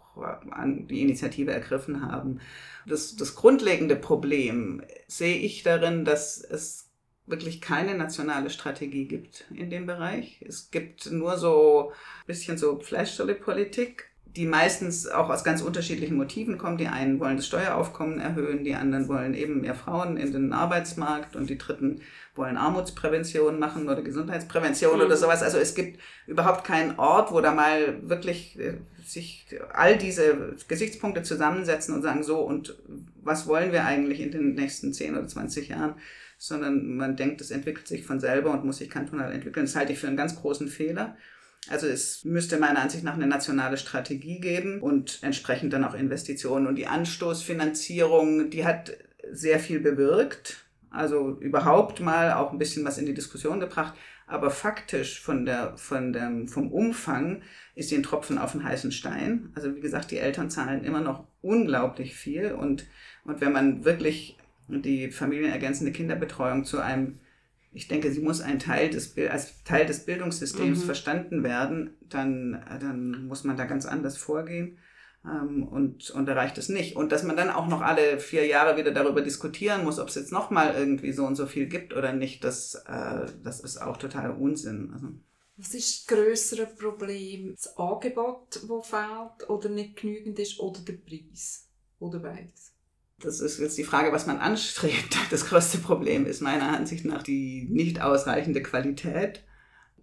an 0.50 0.86
die 0.86 1.02
Initiative 1.02 1.50
ergriffen 1.50 2.02
haben. 2.02 2.40
Das, 2.86 3.16
das 3.16 3.34
grundlegende 3.34 3.96
Problem 3.96 4.82
sehe 5.08 5.38
ich 5.38 5.64
darin, 5.64 6.04
dass 6.04 6.38
es 6.40 6.90
wirklich 7.26 7.60
keine 7.60 7.94
nationale 7.94 8.50
Strategie 8.50 9.06
gibt 9.06 9.46
in 9.54 9.70
dem 9.70 9.86
Bereich. 9.86 10.44
Es 10.46 10.70
gibt 10.70 11.10
nur 11.10 11.38
so 11.38 11.90
ein 11.90 12.26
bisschen 12.26 12.58
so 12.58 12.78
Fleischstolle-Politik 12.78 14.09
die 14.36 14.46
meistens 14.46 15.08
auch 15.08 15.28
aus 15.28 15.42
ganz 15.42 15.60
unterschiedlichen 15.60 16.16
Motiven 16.16 16.56
kommen. 16.56 16.78
Die 16.78 16.86
einen 16.86 17.18
wollen 17.18 17.36
das 17.36 17.46
Steueraufkommen 17.46 18.20
erhöhen, 18.20 18.62
die 18.62 18.74
anderen 18.74 19.08
wollen 19.08 19.34
eben 19.34 19.62
mehr 19.62 19.74
Frauen 19.74 20.16
in 20.16 20.32
den 20.32 20.52
Arbeitsmarkt 20.52 21.34
und 21.34 21.50
die 21.50 21.58
dritten 21.58 22.00
wollen 22.36 22.56
Armutsprävention 22.56 23.58
machen 23.58 23.88
oder 23.88 24.02
Gesundheitsprävention 24.02 24.96
mhm. 24.96 25.06
oder 25.06 25.16
sowas. 25.16 25.42
Also 25.42 25.58
es 25.58 25.74
gibt 25.74 26.00
überhaupt 26.26 26.64
keinen 26.64 26.98
Ort, 26.98 27.32
wo 27.32 27.40
da 27.40 27.52
mal 27.52 28.08
wirklich 28.08 28.58
äh, 28.58 28.74
sich 29.04 29.46
all 29.72 29.98
diese 29.98 30.54
Gesichtspunkte 30.68 31.22
zusammensetzen 31.22 31.94
und 31.94 32.02
sagen, 32.02 32.22
so 32.22 32.38
und 32.38 32.76
was 33.22 33.48
wollen 33.48 33.72
wir 33.72 33.84
eigentlich 33.84 34.20
in 34.20 34.30
den 34.30 34.54
nächsten 34.54 34.92
10 34.92 35.16
oder 35.16 35.26
20 35.26 35.68
Jahren? 35.68 35.94
Sondern 36.38 36.96
man 36.96 37.16
denkt, 37.16 37.40
es 37.40 37.50
entwickelt 37.50 37.88
sich 37.88 38.06
von 38.06 38.20
selber 38.20 38.52
und 38.52 38.64
muss 38.64 38.78
sich 38.78 38.88
kantonal 38.88 39.32
entwickeln. 39.32 39.66
Das 39.66 39.76
halte 39.76 39.92
ich 39.92 39.98
für 39.98 40.06
einen 40.06 40.16
ganz 40.16 40.36
großen 40.36 40.68
Fehler. 40.68 41.16
Also 41.68 41.86
es 41.86 42.24
müsste 42.24 42.58
meiner 42.58 42.80
Ansicht 42.80 43.04
nach 43.04 43.14
eine 43.14 43.26
nationale 43.26 43.76
Strategie 43.76 44.40
geben 44.40 44.80
und 44.80 45.18
entsprechend 45.22 45.72
dann 45.72 45.84
auch 45.84 45.94
Investitionen. 45.94 46.66
Und 46.66 46.76
die 46.76 46.86
Anstoßfinanzierung, 46.86 48.50
die 48.50 48.64
hat 48.64 48.96
sehr 49.30 49.60
viel 49.60 49.80
bewirkt. 49.80 50.64
Also 50.90 51.38
überhaupt 51.38 52.00
mal 52.00 52.32
auch 52.32 52.52
ein 52.52 52.58
bisschen 52.58 52.84
was 52.84 52.98
in 52.98 53.06
die 53.06 53.14
Diskussion 53.14 53.60
gebracht. 53.60 53.94
Aber 54.26 54.50
faktisch 54.50 55.20
von 55.20 55.44
der, 55.44 55.76
von 55.76 56.12
dem, 56.12 56.48
vom 56.48 56.72
Umfang 56.72 57.42
ist 57.74 57.88
sie 57.88 57.96
ein 57.96 58.02
Tropfen 58.04 58.38
auf 58.38 58.52
den 58.52 58.64
heißen 58.64 58.92
Stein. 58.92 59.50
Also 59.54 59.74
wie 59.74 59.80
gesagt, 59.80 60.10
die 60.10 60.18
Eltern 60.18 60.50
zahlen 60.50 60.84
immer 60.84 61.00
noch 61.00 61.26
unglaublich 61.42 62.14
viel. 62.14 62.52
Und, 62.52 62.86
und 63.24 63.40
wenn 63.40 63.52
man 63.52 63.84
wirklich 63.84 64.38
die 64.68 65.10
familienergänzende 65.10 65.92
Kinderbetreuung 65.92 66.64
zu 66.64 66.78
einem 66.78 67.18
ich 67.72 67.88
denke, 67.88 68.10
sie 68.10 68.20
muss 68.20 68.40
ein 68.40 68.58
Teil 68.58 68.90
des, 68.90 69.16
als 69.16 69.62
Teil 69.64 69.86
des 69.86 70.04
Bildungssystems 70.04 70.80
mhm. 70.80 70.84
verstanden 70.84 71.42
werden, 71.44 71.96
dann, 72.08 72.64
dann 72.80 73.26
muss 73.26 73.44
man 73.44 73.56
da 73.56 73.64
ganz 73.64 73.86
anders 73.86 74.16
vorgehen. 74.16 74.78
Ähm, 75.24 75.68
und, 75.68 76.10
und 76.10 76.26
da 76.26 76.32
reicht 76.32 76.58
es 76.58 76.68
nicht. 76.68 76.96
Und 76.96 77.12
dass 77.12 77.22
man 77.22 77.36
dann 77.36 77.50
auch 77.50 77.68
noch 77.68 77.82
alle 77.82 78.18
vier 78.18 78.46
Jahre 78.46 78.76
wieder 78.76 78.90
darüber 78.90 79.20
diskutieren 79.20 79.84
muss, 79.84 79.98
ob 79.98 80.08
es 80.08 80.14
jetzt 80.14 80.32
nochmal 80.32 80.74
irgendwie 80.74 81.12
so 81.12 81.26
und 81.26 81.36
so 81.36 81.46
viel 81.46 81.66
gibt 81.66 81.94
oder 81.94 82.12
nicht, 82.12 82.42
das, 82.42 82.74
äh, 82.86 83.26
das 83.42 83.60
ist 83.60 83.80
auch 83.80 83.96
total 83.98 84.32
Unsinn. 84.32 84.90
Also. 84.92 85.08
Was 85.56 85.74
ist 85.74 86.08
das 86.08 86.16
größere 86.16 86.66
Problem? 86.66 87.54
Das 87.54 87.76
Angebot, 87.76 88.60
das 88.66 88.86
fehlt 88.86 89.48
oder 89.48 89.68
nicht 89.68 89.96
genügend 89.96 90.38
ist, 90.38 90.58
oder 90.58 90.80
der 90.80 90.94
Preis? 90.94 91.68
Oder 91.98 92.18
beides? 92.18 92.69
Das 93.22 93.40
ist 93.40 93.58
jetzt 93.58 93.76
die 93.76 93.84
Frage, 93.84 94.12
was 94.12 94.26
man 94.26 94.38
anstrebt. 94.38 95.16
Das 95.30 95.46
größte 95.46 95.78
Problem 95.78 96.26
ist 96.26 96.40
meiner 96.40 96.76
Ansicht 96.76 97.04
nach 97.04 97.22
die 97.22 97.68
nicht 97.70 98.00
ausreichende 98.00 98.62
Qualität 98.62 99.44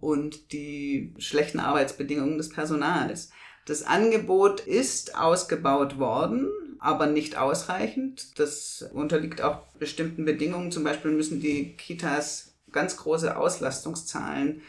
und 0.00 0.52
die 0.52 1.14
schlechten 1.18 1.60
Arbeitsbedingungen 1.60 2.38
des 2.38 2.48
Personals. 2.48 3.30
Das 3.66 3.82
Angebot 3.82 4.60
ist 4.60 5.16
ausgebaut 5.16 5.98
worden, 5.98 6.48
aber 6.78 7.06
nicht 7.06 7.36
ausreichend. 7.36 8.38
Das 8.38 8.88
unterliegt 8.92 9.42
auch 9.42 9.66
bestimmten 9.78 10.24
Bedingungen. 10.24 10.72
Zum 10.72 10.84
Beispiel 10.84 11.10
müssen 11.10 11.40
die 11.40 11.76
Kitas 11.76 12.54
ganz 12.72 12.96
große 12.96 13.36
Auslastungszahlen 13.36 14.62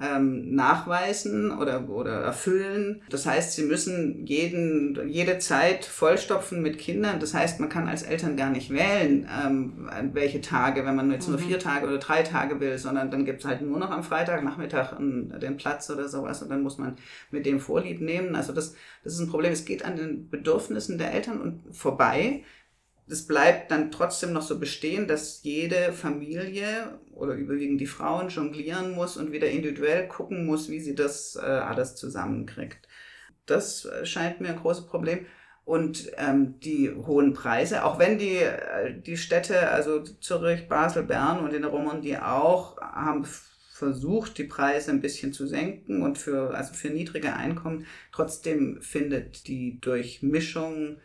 ähm, 0.00 0.54
nachweisen 0.54 1.56
oder, 1.56 1.88
oder 1.88 2.22
erfüllen. 2.22 3.02
Das 3.10 3.26
heißt, 3.26 3.52
sie 3.52 3.62
müssen 3.62 4.26
jeden, 4.26 5.08
jede 5.08 5.38
Zeit 5.38 5.84
vollstopfen 5.84 6.62
mit 6.62 6.78
Kindern. 6.78 7.20
Das 7.20 7.32
heißt, 7.32 7.60
man 7.60 7.68
kann 7.68 7.88
als 7.88 8.02
Eltern 8.02 8.36
gar 8.36 8.50
nicht 8.50 8.70
wählen, 8.70 9.28
ähm, 9.44 9.88
welche 10.12 10.40
Tage, 10.40 10.84
wenn 10.84 10.96
man 10.96 11.12
jetzt 11.12 11.28
mhm. 11.28 11.34
nur 11.34 11.42
vier 11.42 11.60
Tage 11.60 11.86
oder 11.86 11.98
drei 11.98 12.22
Tage 12.22 12.58
will, 12.58 12.76
sondern 12.76 13.12
dann 13.12 13.24
gibt 13.24 13.40
es 13.40 13.46
halt 13.46 13.62
nur 13.62 13.78
noch 13.78 13.90
am 13.90 14.02
Freitagnachmittag 14.02 14.96
den 14.98 15.56
Platz 15.56 15.88
oder 15.90 16.08
sowas 16.08 16.42
und 16.42 16.50
dann 16.50 16.62
muss 16.62 16.76
man 16.78 16.96
mit 17.30 17.46
dem 17.46 17.60
Vorlieb 17.60 18.00
nehmen. 18.00 18.34
Also 18.34 18.52
das, 18.52 18.74
das 19.04 19.14
ist 19.14 19.20
ein 19.20 19.28
Problem. 19.28 19.52
Es 19.52 19.64
geht 19.64 19.84
an 19.84 19.96
den 19.96 20.28
Bedürfnissen 20.28 20.98
der 20.98 21.12
Eltern 21.12 21.40
und 21.40 21.62
vorbei 21.72 22.42
es 23.06 23.26
bleibt 23.26 23.70
dann 23.70 23.90
trotzdem 23.90 24.32
noch 24.32 24.42
so 24.42 24.58
bestehen, 24.58 25.06
dass 25.06 25.42
jede 25.42 25.92
Familie 25.92 26.98
oder 27.12 27.34
überwiegend 27.34 27.80
die 27.80 27.86
Frauen 27.86 28.28
jonglieren 28.28 28.92
muss 28.92 29.16
und 29.16 29.32
wieder 29.32 29.48
individuell 29.48 30.08
gucken 30.08 30.46
muss, 30.46 30.70
wie 30.70 30.80
sie 30.80 30.94
das 30.94 31.36
äh, 31.36 31.40
alles 31.40 31.96
zusammenkriegt. 31.96 32.88
Das 33.46 33.84
äh, 33.84 34.06
scheint 34.06 34.40
mir 34.40 34.48
ein 34.48 34.58
großes 34.58 34.86
Problem. 34.86 35.26
Und 35.66 36.10
ähm, 36.18 36.60
die 36.60 36.92
hohen 36.92 37.32
Preise, 37.32 37.84
auch 37.84 37.98
wenn 37.98 38.18
die, 38.18 38.36
äh, 38.36 39.00
die 39.00 39.16
Städte, 39.16 39.70
also 39.70 40.02
Zürich, 40.02 40.68
Basel, 40.68 41.04
Bern 41.04 41.40
und 41.40 41.54
in 41.54 41.62
der 41.62 41.70
Romandie 41.70 42.18
auch, 42.18 42.78
haben 42.80 43.26
versucht, 43.72 44.38
die 44.38 44.44
Preise 44.44 44.90
ein 44.90 45.00
bisschen 45.00 45.32
zu 45.32 45.46
senken 45.46 46.02
und 46.02 46.16
für, 46.16 46.54
also 46.54 46.74
für 46.74 46.90
niedrige 46.90 47.34
Einkommen, 47.34 47.86
trotzdem 48.12 48.80
findet 48.82 49.48
die 49.48 49.80
Durchmischung 49.80 50.98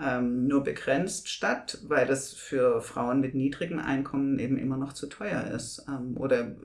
ähm, 0.00 0.46
nur 0.46 0.62
begrenzt 0.62 1.28
statt, 1.28 1.78
weil 1.86 2.06
das 2.06 2.32
für 2.32 2.80
Frauen 2.80 3.20
mit 3.20 3.34
niedrigen 3.34 3.78
Einkommen 3.78 4.38
eben 4.38 4.56
immer 4.56 4.76
noch 4.76 4.92
zu 4.92 5.06
teuer 5.06 5.44
ist. 5.54 5.84
Ähm, 5.88 6.16
oder 6.16 6.56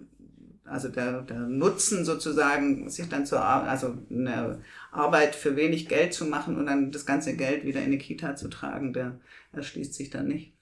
also 0.67 0.89
der, 0.89 1.21
der 1.21 1.39
Nutzen 1.39 2.05
sozusagen, 2.05 2.89
sich 2.89 3.07
dann 3.07 3.25
zur 3.25 3.41
Ar 3.41 3.63
also 3.63 3.97
eine 4.09 4.61
Arbeit 4.91 5.35
für 5.35 5.55
wenig 5.55 5.87
Geld 5.87 6.13
zu 6.13 6.25
machen 6.25 6.57
und 6.57 6.65
dann 6.65 6.91
das 6.91 7.05
ganze 7.05 7.35
Geld 7.35 7.63
wieder 7.63 7.79
in 7.79 7.87
eine 7.87 7.97
Kita 7.97 8.35
zu 8.35 8.49
tragen, 8.49 8.93
der 8.93 9.19
erschließt 9.53 9.93
sich 9.93 10.09
dann 10.09 10.27
nicht. 10.27 10.53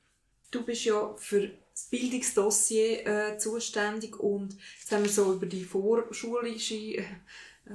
Du 0.51 0.63
bist 0.63 0.85
ja 0.85 1.15
für 1.17 1.49
das 1.71 1.89
Bildungsdossier 1.89 3.05
äh, 3.05 3.37
zuständig 3.37 4.17
und 4.19 4.55
jetzt 4.79 4.91
haben 4.91 5.03
wir 5.03 5.11
so 5.11 5.33
über 5.33 5.45
die 5.45 5.63
vorschulische 5.63 6.75
äh, 6.75 7.03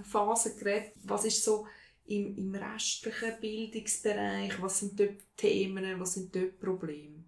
Phase 0.04 0.56
geredet. 0.56 0.92
Was 1.04 1.24
ist 1.24 1.44
so 1.44 1.66
im, 2.10 2.36
im 2.36 2.54
restlichen 2.54 3.40
Bildungsbereich? 3.40 4.60
Was 4.60 4.80
sind 4.80 4.98
dort 4.98 5.36
Themen, 5.36 6.00
was 6.00 6.14
sind 6.14 6.34
dort 6.34 6.58
Probleme? 6.58 7.24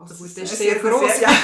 Also 0.00 0.14
gut, 0.14 0.30
das 0.36 0.52
ist 0.52 0.58
sehr 0.58 0.76
groß. 0.76 1.18
Sehr, 1.18 1.28
ja. 1.28 1.36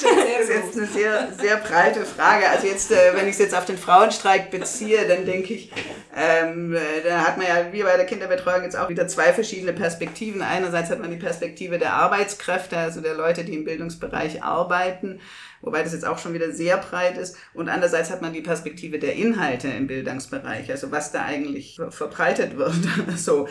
das 0.00 0.42
ist 0.42 0.48
jetzt 0.48 0.76
eine 0.76 0.86
sehr, 0.86 1.32
sehr 1.40 1.56
breite 1.58 2.04
Frage. 2.04 2.48
Also 2.48 2.66
jetzt, 2.66 2.90
äh, 2.90 3.14
wenn 3.14 3.26
ich 3.26 3.34
es 3.34 3.38
jetzt 3.38 3.54
auf 3.54 3.64
den 3.64 3.78
Frauenstreik 3.78 4.50
beziehe, 4.50 5.06
dann 5.06 5.24
denke 5.24 5.54
ich, 5.54 5.70
ähm, 6.16 6.74
äh, 6.74 6.78
da 7.04 7.20
hat 7.20 7.38
man 7.38 7.46
ja 7.46 7.72
wie 7.72 7.82
bei 7.82 7.96
der 7.96 8.06
Kinderbetreuung 8.06 8.64
jetzt 8.64 8.76
auch 8.76 8.88
wieder 8.88 9.06
zwei 9.06 9.32
verschiedene 9.32 9.72
Perspektiven. 9.72 10.42
Einerseits 10.42 10.90
hat 10.90 11.00
man 11.00 11.10
die 11.10 11.18
Perspektive 11.18 11.78
der 11.78 11.92
Arbeitskräfte, 11.92 12.76
also 12.76 13.00
der 13.00 13.14
Leute, 13.14 13.44
die 13.44 13.54
im 13.54 13.64
Bildungsbereich 13.64 14.42
arbeiten 14.42 15.20
wobei 15.62 15.82
das 15.82 15.92
jetzt 15.92 16.06
auch 16.06 16.18
schon 16.18 16.34
wieder 16.34 16.52
sehr 16.52 16.78
breit 16.78 17.18
ist. 17.18 17.36
Und 17.54 17.68
andererseits 17.68 18.10
hat 18.10 18.22
man 18.22 18.32
die 18.32 18.40
Perspektive 18.40 18.98
der 18.98 19.14
Inhalte 19.14 19.68
im 19.68 19.86
Bildungsbereich, 19.86 20.70
also 20.70 20.90
was 20.90 21.12
da 21.12 21.24
eigentlich 21.24 21.78
verbreitet 21.90 22.56
wird. 22.56 22.74
so 23.16 23.48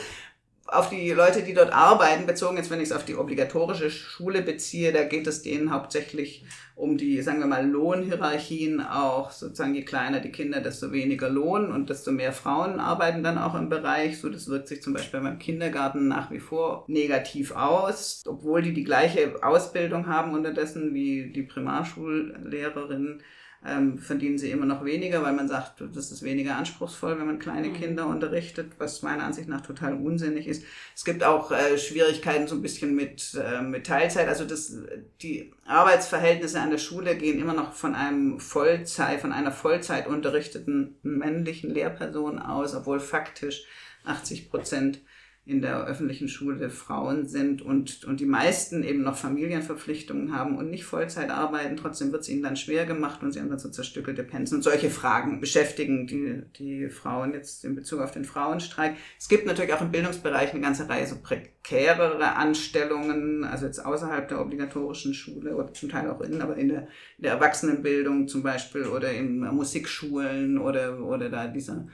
auf 0.72 0.90
die 0.90 1.12
Leute, 1.12 1.44
die 1.44 1.54
dort 1.54 1.74
arbeiten, 1.74 2.26
bezogen 2.26 2.58
jetzt, 2.58 2.70
wenn 2.70 2.80
ich 2.80 2.90
es 2.90 2.92
auf 2.96 3.06
die 3.06 3.16
obligatorische 3.16 3.90
Schule 3.90 4.42
beziehe, 4.42 4.92
da 4.92 5.04
geht 5.04 5.28
es 5.28 5.42
denen 5.42 5.72
hauptsächlich 5.72 6.46
um 6.76 6.98
die, 6.98 7.22
sagen 7.22 7.40
wir 7.40 7.48
mal, 7.48 7.68
Lohnhierarchien 7.68 8.80
auch, 8.80 9.32
sozusagen 9.32 9.76
je 9.76 9.84
kleiner 9.84 10.22
die 10.22 10.32
Kinder, 10.32 10.62
desto 10.62 10.94
weniger 10.94 11.30
Lohn 11.30 11.72
und 11.72 11.90
desto 11.90 12.12
mehr 12.12 12.32
Frauen 12.32 12.80
arbeiten 12.80 13.22
dann 13.22 13.38
auch 13.38 13.56
im 13.56 13.68
Bereich. 13.68 14.20
So, 14.20 14.30
das 14.30 14.48
wirkt 14.48 14.70
sich 14.70 14.82
zum 14.82 14.94
Beispiel 14.94 15.20
beim 15.20 15.40
Kindergarten 15.40 16.08
nach 16.08 16.32
wie 16.32 16.40
vor 16.40 16.86
negativ 16.88 17.52
aus, 17.52 18.24
obwohl 18.26 18.62
die 18.62 18.74
die 18.74 18.86
gleiche 18.86 19.44
Ausbildung 19.44 20.08
haben 20.08 20.34
unterdessen 20.34 20.94
wie 20.94 21.32
die 21.34 21.44
Primarschullehrerinnen 21.44 23.22
ähm, 23.66 23.98
verdienen 23.98 24.38
sie 24.38 24.52
immer 24.52 24.66
noch 24.66 24.86
weniger, 24.86 25.22
weil 25.22 25.34
man 25.34 25.50
sagt, 25.50 25.84
das 25.94 26.12
ist 26.12 26.24
weniger 26.24 26.56
anspruchsvoll, 26.56 27.20
wenn 27.20 27.26
man 27.26 27.40
kleine 27.40 27.70
mhm. 27.70 27.74
Kinder 27.74 28.08
unterrichtet, 28.08 28.72
was 28.78 29.02
meiner 29.02 29.24
Ansicht 29.24 29.50
nach 29.50 29.62
total 29.62 29.96
unsinnig 29.96 30.48
ist. 30.48 30.64
Es 30.96 31.04
gibt 31.04 31.24
auch 31.24 31.52
äh, 31.52 31.78
Schwierigkeiten 31.78 32.48
so 32.48 32.56
ein 32.56 32.62
bisschen 32.62 32.96
mit, 32.96 33.38
äh, 33.42 33.62
mit 33.62 33.86
Teilzeit. 33.86 34.30
Also 34.30 34.46
das, 34.46 34.78
die 35.22 35.52
Arbeitsverhältnisse 35.66 36.62
an 36.62 36.72
der 36.72 36.78
Schule 36.78 37.18
gehen 37.18 37.40
immer 37.40 37.54
noch 37.54 37.74
von 37.74 37.96
einem 37.96 38.40
Vollzeit, 38.40 39.20
von 39.20 39.34
einer 39.34 39.52
Vollzeit 39.52 40.08
unterrichteten 40.08 40.96
männlichen 41.04 41.70
Lehrperson 41.70 42.40
aus, 42.40 42.76
obwohl 42.76 43.02
faktisch 43.02 43.66
80 44.06 44.50
Prozent 44.50 45.02
in 45.50 45.62
der 45.62 45.86
öffentlichen 45.88 46.28
Schule 46.28 46.70
Frauen 46.70 47.28
sind 47.28 47.64
und, 47.64 48.06
und 48.06 48.20
die 48.20 48.28
meisten 48.28 48.84
eben 48.84 49.02
noch 49.02 49.18
Familienverpflichtungen 49.18 50.32
haben 50.32 50.58
und 50.58 50.70
nicht 50.70 50.86
Vollzeit 50.86 51.32
arbeiten. 51.32 51.76
Trotzdem 51.76 52.12
wird 52.12 52.22
es 52.22 52.30
ihnen 52.30 52.44
dann 52.44 52.56
schwer 52.56 52.86
gemacht 52.86 53.24
und 53.24 53.32
sie 53.32 53.40
haben 53.40 53.50
dann 53.50 53.58
so 53.58 53.70
zerstückelte 53.70 54.24
Pensen. 54.24 54.58
Und 54.58 54.62
solche 54.62 54.92
Fragen 54.92 55.42
beschäftigen 55.42 56.06
die, 56.06 56.44
die 56.58 56.90
Frauen 56.90 57.34
jetzt 57.34 57.66
in 57.66 57.76
Bezug 57.76 58.00
auf 58.00 58.12
den 58.12 58.26
Frauenstreik. 58.26 58.96
Es 59.18 59.28
gibt 59.28 59.48
natürlich 59.48 59.74
auch 59.74 59.82
im 59.82 59.92
Bildungsbereich 59.92 60.52
eine 60.52 60.62
ganze 60.62 60.88
Reihe 60.88 61.08
so 61.08 61.16
prekärere 61.16 62.36
Anstellungen, 62.36 63.44
also 63.44 63.66
jetzt 63.66 63.84
außerhalb 63.84 64.28
der 64.28 64.42
obligatorischen 64.42 65.16
Schule 65.16 65.56
oder 65.56 65.74
zum 65.74 65.90
Teil 65.90 66.12
auch 66.12 66.22
in, 66.22 66.42
aber 66.44 66.58
in 66.58 66.70
der, 66.70 66.82
in 67.18 67.24
der 67.24 67.34
Erwachsenenbildung 67.34 68.28
zum 68.28 68.44
Beispiel 68.44 68.86
oder 68.86 69.12
in 69.12 69.40
Musikschulen 69.40 70.60
oder, 70.60 71.04
oder 71.04 71.30
da 71.30 71.48
dieser 71.48 71.88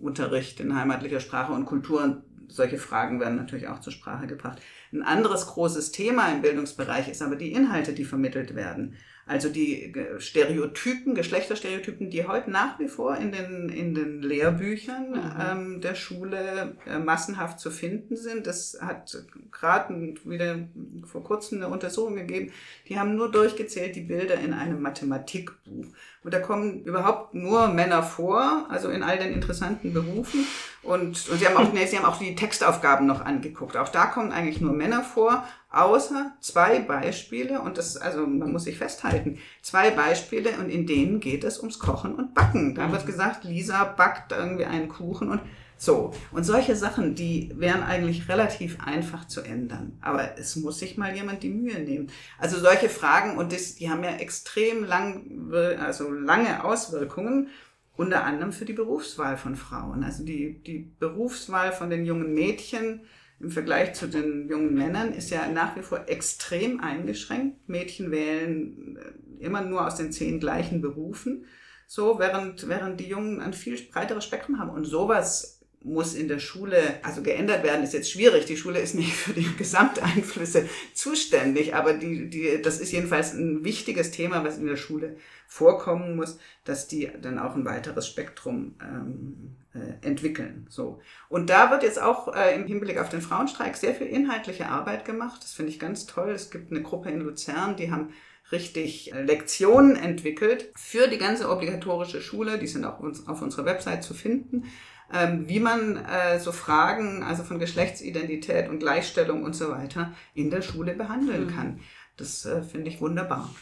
Unterricht 0.00 0.60
in 0.60 0.74
heimatlicher 0.74 1.20
Sprache 1.20 1.52
und 1.52 1.66
Kultur 1.66 2.22
solche 2.50 2.78
Fragen 2.78 3.20
werden 3.20 3.36
natürlich 3.36 3.68
auch 3.68 3.80
zur 3.80 3.92
Sprache 3.92 4.26
gebracht. 4.26 4.60
Ein 4.92 5.02
anderes 5.02 5.46
großes 5.46 5.92
Thema 5.92 6.30
im 6.32 6.42
Bildungsbereich 6.42 7.08
ist 7.08 7.22
aber 7.22 7.36
die 7.36 7.52
Inhalte, 7.52 7.92
die 7.92 8.04
vermittelt 8.04 8.54
werden. 8.54 8.96
Also 9.30 9.48
die 9.48 9.94
Stereotypen, 10.18 11.14
Geschlechterstereotypen, 11.14 12.10
die 12.10 12.26
heute 12.26 12.50
nach 12.50 12.80
wie 12.80 12.88
vor 12.88 13.16
in 13.16 13.30
den, 13.30 13.68
in 13.68 13.94
den 13.94 14.22
Lehrbüchern 14.22 15.10
mhm. 15.10 15.32
ähm, 15.40 15.80
der 15.80 15.94
Schule 15.94 16.76
äh, 16.84 16.98
massenhaft 16.98 17.60
zu 17.60 17.70
finden 17.70 18.16
sind. 18.16 18.48
Das 18.48 18.78
hat 18.80 19.16
gerade 19.52 20.16
wieder 20.24 20.68
vor 21.04 21.22
kurzem 21.22 21.58
eine 21.58 21.68
Untersuchung 21.68 22.16
gegeben. 22.16 22.50
Die 22.88 22.98
haben 22.98 23.14
nur 23.14 23.30
durchgezählt 23.30 23.94
die 23.94 24.00
Bilder 24.00 24.34
in 24.34 24.52
einem 24.52 24.82
Mathematikbuch. 24.82 25.86
Und 26.22 26.34
da 26.34 26.38
kommen 26.38 26.84
überhaupt 26.84 27.32
nur 27.32 27.68
Männer 27.68 28.02
vor, 28.02 28.66
also 28.68 28.90
in 28.90 29.02
all 29.02 29.18
den 29.18 29.32
interessanten 29.32 29.94
Berufen. 29.94 30.46
Und, 30.82 31.28
und 31.30 31.38
sie, 31.38 31.46
haben 31.46 31.56
auch, 31.56 31.72
nee, 31.72 31.86
sie 31.86 31.96
haben 31.96 32.04
auch 32.04 32.18
die 32.18 32.34
Textaufgaben 32.34 33.06
noch 33.06 33.24
angeguckt. 33.24 33.76
Auch 33.78 33.88
da 33.88 34.04
kommen 34.04 34.30
eigentlich 34.30 34.60
nur 34.60 34.74
Männer 34.74 35.02
vor, 35.02 35.44
außer 35.70 36.32
zwei 36.40 36.80
Beispiele. 36.80 37.62
Und 37.62 37.78
das, 37.78 37.96
also 37.96 38.26
man 38.26 38.52
muss 38.52 38.64
sich 38.64 38.76
festhalten, 38.76 39.38
zwei 39.62 39.90
Beispiele 39.90 40.50
und 40.58 40.68
in 40.68 40.86
denen 40.86 41.20
geht 41.20 41.42
es 41.42 41.58
ums 41.58 41.78
Kochen 41.78 42.14
und 42.14 42.34
Backen. 42.34 42.74
Da 42.74 42.92
wird 42.92 43.06
gesagt, 43.06 43.44
Lisa 43.44 43.84
backt 43.84 44.32
irgendwie 44.32 44.66
einen 44.66 44.88
Kuchen 44.88 45.30
und 45.30 45.40
so, 45.82 46.12
und 46.30 46.44
solche 46.44 46.76
Sachen, 46.76 47.14
die 47.14 47.54
wären 47.56 47.82
eigentlich 47.82 48.28
relativ 48.28 48.80
einfach 48.84 49.26
zu 49.26 49.40
ändern. 49.40 49.96
Aber 50.02 50.36
es 50.36 50.54
muss 50.56 50.78
sich 50.78 50.98
mal 50.98 51.16
jemand 51.16 51.42
die 51.42 51.48
Mühe 51.48 51.78
nehmen. 51.80 52.10
Also 52.38 52.58
solche 52.58 52.90
Fragen, 52.90 53.38
und 53.38 53.50
das, 53.50 53.76
die 53.76 53.88
haben 53.88 54.04
ja 54.04 54.10
extrem 54.16 54.84
lang, 54.84 55.50
also 55.78 56.12
lange 56.12 56.64
Auswirkungen, 56.64 57.48
unter 57.96 58.24
anderem 58.24 58.52
für 58.52 58.66
die 58.66 58.74
Berufswahl 58.74 59.38
von 59.38 59.56
Frauen. 59.56 60.04
Also 60.04 60.22
die, 60.22 60.62
die 60.62 60.92
Berufswahl 60.98 61.72
von 61.72 61.88
den 61.88 62.04
jungen 62.04 62.34
Mädchen 62.34 63.06
im 63.40 63.50
Vergleich 63.50 63.94
zu 63.94 64.06
den 64.06 64.50
jungen 64.50 64.74
Männern 64.74 65.14
ist 65.14 65.30
ja 65.30 65.48
nach 65.48 65.76
wie 65.76 65.82
vor 65.82 66.04
extrem 66.08 66.80
eingeschränkt. 66.80 67.70
Mädchen 67.70 68.10
wählen 68.10 68.98
äh, 68.98 69.42
immer 69.42 69.62
nur 69.62 69.86
aus 69.86 69.96
den 69.96 70.12
zehn 70.12 70.40
gleichen 70.40 70.82
Berufen. 70.82 71.46
So, 71.86 72.18
während, 72.18 72.68
während 72.68 73.00
die 73.00 73.08
Jungen 73.08 73.40
ein 73.40 73.54
viel 73.54 73.80
breiteres 73.90 74.26
Spektrum 74.26 74.58
haben. 74.58 74.68
Und 74.68 74.84
sowas 74.84 75.59
muss 75.82 76.14
in 76.14 76.28
der 76.28 76.40
Schule, 76.40 76.76
also 77.02 77.22
geändert 77.22 77.62
werden, 77.62 77.82
ist 77.82 77.94
jetzt 77.94 78.10
schwierig. 78.10 78.44
Die 78.44 78.58
Schule 78.58 78.80
ist 78.80 78.94
nicht 78.94 79.14
für 79.14 79.32
die 79.32 79.48
Gesamteinflüsse 79.58 80.68
zuständig, 80.92 81.74
aber 81.74 81.94
die, 81.94 82.28
die, 82.28 82.60
das 82.62 82.80
ist 82.80 82.92
jedenfalls 82.92 83.32
ein 83.32 83.64
wichtiges 83.64 84.10
Thema, 84.10 84.44
was 84.44 84.58
in 84.58 84.66
der 84.66 84.76
Schule 84.76 85.16
vorkommen 85.46 86.16
muss, 86.16 86.38
dass 86.64 86.86
die 86.86 87.10
dann 87.20 87.38
auch 87.38 87.54
ein 87.54 87.64
weiteres 87.64 88.06
Spektrum 88.06 88.74
ähm, 88.82 89.56
äh, 89.72 90.06
entwickeln. 90.06 90.66
So. 90.68 91.00
Und 91.30 91.48
da 91.48 91.70
wird 91.70 91.82
jetzt 91.82 92.00
auch 92.00 92.34
äh, 92.34 92.54
im 92.54 92.66
Hinblick 92.66 92.98
auf 92.98 93.08
den 93.08 93.22
Frauenstreik 93.22 93.74
sehr 93.74 93.94
viel 93.94 94.06
inhaltliche 94.06 94.68
Arbeit 94.68 95.06
gemacht. 95.06 95.42
Das 95.42 95.52
finde 95.52 95.72
ich 95.72 95.80
ganz 95.80 96.04
toll. 96.04 96.30
Es 96.30 96.50
gibt 96.50 96.70
eine 96.70 96.82
Gruppe 96.82 97.08
in 97.08 97.20
Luzern, 97.20 97.76
die 97.76 97.90
haben 97.90 98.12
richtig 98.52 99.14
äh, 99.14 99.22
Lektionen 99.22 99.96
entwickelt 99.96 100.70
für 100.76 101.08
die 101.08 101.18
ganze 101.18 101.48
obligatorische 101.48 102.20
Schule. 102.20 102.58
Die 102.58 102.66
sind 102.66 102.84
auch 102.84 103.00
auf 103.00 103.40
unserer 103.40 103.64
Website 103.64 104.04
zu 104.04 104.12
finden 104.12 104.64
ähm, 105.12 105.48
wie 105.48 105.60
man 105.60 105.96
äh, 105.96 106.38
so 106.38 106.52
Fragen, 106.52 107.22
also 107.22 107.42
von 107.42 107.58
Geschlechtsidentität 107.58 108.68
und 108.68 108.78
Gleichstellung 108.78 109.42
und 109.42 109.54
so 109.54 109.70
weiter, 109.70 110.12
in 110.34 110.50
der 110.50 110.62
Schule 110.62 110.94
behandeln 110.94 111.46
mhm. 111.46 111.54
kann. 111.54 111.80
Das 112.16 112.44
äh, 112.44 112.62
finde 112.62 112.90
ich 112.90 113.00
wunderbar. 113.00 113.52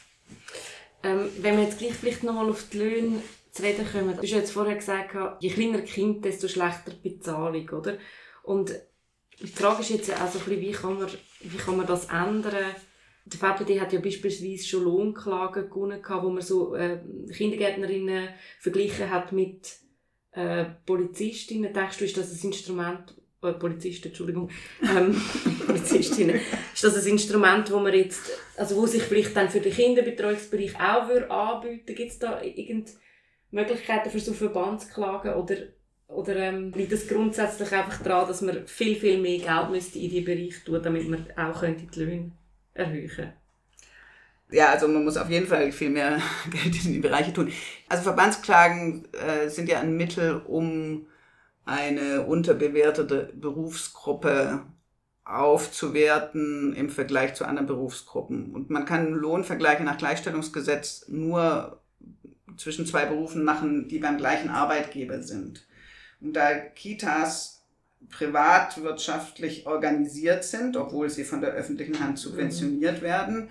Ähm, 1.02 1.28
wenn 1.40 1.56
wir 1.56 1.64
jetzt 1.64 1.78
gleich 1.78 1.94
vielleicht 1.94 2.24
nochmal 2.24 2.50
auf 2.50 2.64
die 2.72 2.78
Löhne 2.78 3.22
zu 3.52 3.62
reden 3.62 3.86
kommen, 3.90 4.16
du 4.16 4.22
hast 4.22 4.30
jetzt 4.30 4.52
vorher 4.52 4.76
gesagt, 4.76 5.16
je 5.40 5.50
kleiner 5.50 5.80
Kind, 5.80 6.24
desto 6.24 6.48
schlechter 6.48 6.92
die 6.92 7.08
Bezahlung, 7.08 7.68
oder? 7.70 7.98
Und 8.42 8.72
die 9.40 9.46
Frage 9.46 9.82
ist 9.82 9.90
jetzt 9.90 10.10
auch 10.10 10.30
so 10.30 10.38
ein 10.38 10.44
bisschen, 10.44 10.60
wie 10.60 10.72
kann 10.72 10.98
man, 10.98 11.08
wie 11.40 11.56
kann 11.56 11.76
man 11.76 11.86
das 11.86 12.06
ändern? 12.06 12.74
Der 13.24 13.38
VPD 13.38 13.80
hat 13.80 13.92
ja 13.92 14.00
beispielsweise 14.00 14.66
schon 14.66 14.84
Lohnklagen 14.84 15.68
gewonnen, 15.68 16.02
wo 16.02 16.30
man 16.30 16.42
so 16.42 16.74
äh, 16.74 16.98
Kindergärtnerinnen 17.32 18.30
verglichen 18.58 19.10
hat 19.10 19.32
mit 19.32 19.68
äh, 20.38 20.66
Polizistinnen, 20.86 21.72
denkst 21.72 21.98
du, 21.98 22.04
ist 22.04 22.16
das 22.16 22.32
ein 22.32 22.50
Instrument, 22.50 23.14
äh, 23.42 23.52
Polizisten, 23.52 24.08
Entschuldigung, 24.08 24.50
ähm, 24.82 25.20
Polizistinnen, 25.66 26.40
ist 26.72 26.84
das 26.84 27.04
ein 27.04 27.12
Instrument, 27.12 27.70
wo 27.72 27.80
man 27.80 27.92
jetzt, 27.92 28.30
also 28.56 28.76
wo 28.76 28.86
sich 28.86 29.02
vielleicht 29.02 29.36
dann 29.36 29.50
für 29.50 29.60
den 29.60 29.72
Kinderbetreuungsbereich 29.72 30.80
auch 30.80 31.08
würde 31.08 31.30
anbieten 31.30 31.94
Gibt 31.94 32.12
es 32.12 32.18
da 32.20 32.40
irgendeine 32.40 32.96
Möglichkeiten 33.50 34.10
für 34.10 34.20
so 34.20 34.32
Verbandsklagen 34.32 35.34
oder, 35.34 35.56
oder 36.06 36.36
ähm, 36.36 36.72
liegt 36.72 36.92
das 36.92 37.08
grundsätzlich 37.08 37.72
einfach 37.72 38.00
daran, 38.02 38.28
dass 38.28 38.40
man 38.40 38.64
viel, 38.66 38.94
viel 38.94 39.20
mehr 39.20 39.38
Geld 39.38 39.70
müsste 39.70 39.98
in 39.98 40.10
diesen 40.10 40.24
Bereich 40.24 40.62
tun, 40.64 40.80
damit 40.80 41.08
man 41.08 41.26
auch 41.36 41.60
könnte 41.60 41.86
die 41.86 41.98
Löhne 41.98 42.32
erhöhen 42.74 43.08
könnte? 43.08 43.37
Ja, 44.50 44.70
also 44.70 44.88
man 44.88 45.04
muss 45.04 45.16
auf 45.16 45.30
jeden 45.30 45.46
Fall 45.46 45.72
viel 45.72 45.90
mehr 45.90 46.20
Geld 46.50 46.84
in 46.84 46.92
die 46.92 47.00
Bereiche 47.00 47.32
tun. 47.32 47.52
Also 47.88 48.02
Verbandsklagen 48.02 49.06
äh, 49.12 49.48
sind 49.48 49.68
ja 49.68 49.80
ein 49.80 49.96
Mittel, 49.96 50.42
um 50.46 51.06
eine 51.64 52.22
unterbewertete 52.22 53.32
Berufsgruppe 53.34 54.64
aufzuwerten 55.24 56.74
im 56.74 56.88
Vergleich 56.88 57.34
zu 57.34 57.44
anderen 57.44 57.66
Berufsgruppen. 57.66 58.54
Und 58.54 58.70
man 58.70 58.86
kann 58.86 59.12
Lohnvergleiche 59.12 59.84
nach 59.84 59.98
Gleichstellungsgesetz 59.98 61.04
nur 61.08 61.82
zwischen 62.56 62.86
zwei 62.86 63.04
Berufen 63.04 63.44
machen, 63.44 63.88
die 63.88 63.98
beim 63.98 64.16
gleichen 64.16 64.48
Arbeitgeber 64.48 65.22
sind. 65.22 65.66
Und 66.20 66.34
da 66.34 66.54
Kitas 66.54 67.66
privatwirtschaftlich 68.08 69.66
organisiert 69.66 70.44
sind, 70.44 70.76
obwohl 70.76 71.10
sie 71.10 71.24
von 71.24 71.42
der 71.42 71.50
öffentlichen 71.50 72.00
Hand 72.00 72.18
subventioniert 72.18 73.02
werden, 73.02 73.50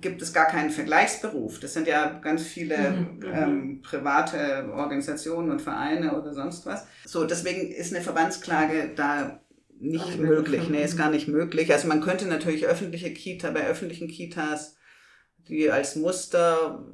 gibt 0.00 0.22
es 0.22 0.32
gar 0.32 0.46
keinen 0.46 0.70
Vergleichsberuf. 0.70 1.60
Das 1.60 1.74
sind 1.74 1.86
ja 1.86 2.18
ganz 2.20 2.42
viele 2.42 2.90
mhm, 2.90 3.16
mhm. 3.18 3.32
ähm, 3.32 3.82
private 3.82 4.70
Organisationen 4.72 5.50
und 5.50 5.62
Vereine 5.62 6.18
oder 6.18 6.32
sonst 6.32 6.66
was. 6.66 6.86
So, 7.04 7.24
deswegen 7.24 7.70
ist 7.70 7.94
eine 7.94 8.02
Verbandsklage 8.02 8.92
da 8.94 9.40
nicht 9.78 10.06
Ach, 10.14 10.16
möglich. 10.16 10.68
Nee, 10.68 10.84
ist 10.84 10.96
gar 10.96 11.10
nicht 11.10 11.28
möglich. 11.28 11.72
Also 11.72 11.88
man 11.88 12.00
könnte 12.00 12.26
natürlich 12.26 12.66
öffentliche 12.66 13.12
Kita, 13.12 13.50
bei 13.50 13.66
öffentlichen 13.66 14.08
Kitas, 14.08 14.76
die 15.48 15.70
als 15.70 15.96
Muster 15.96 16.84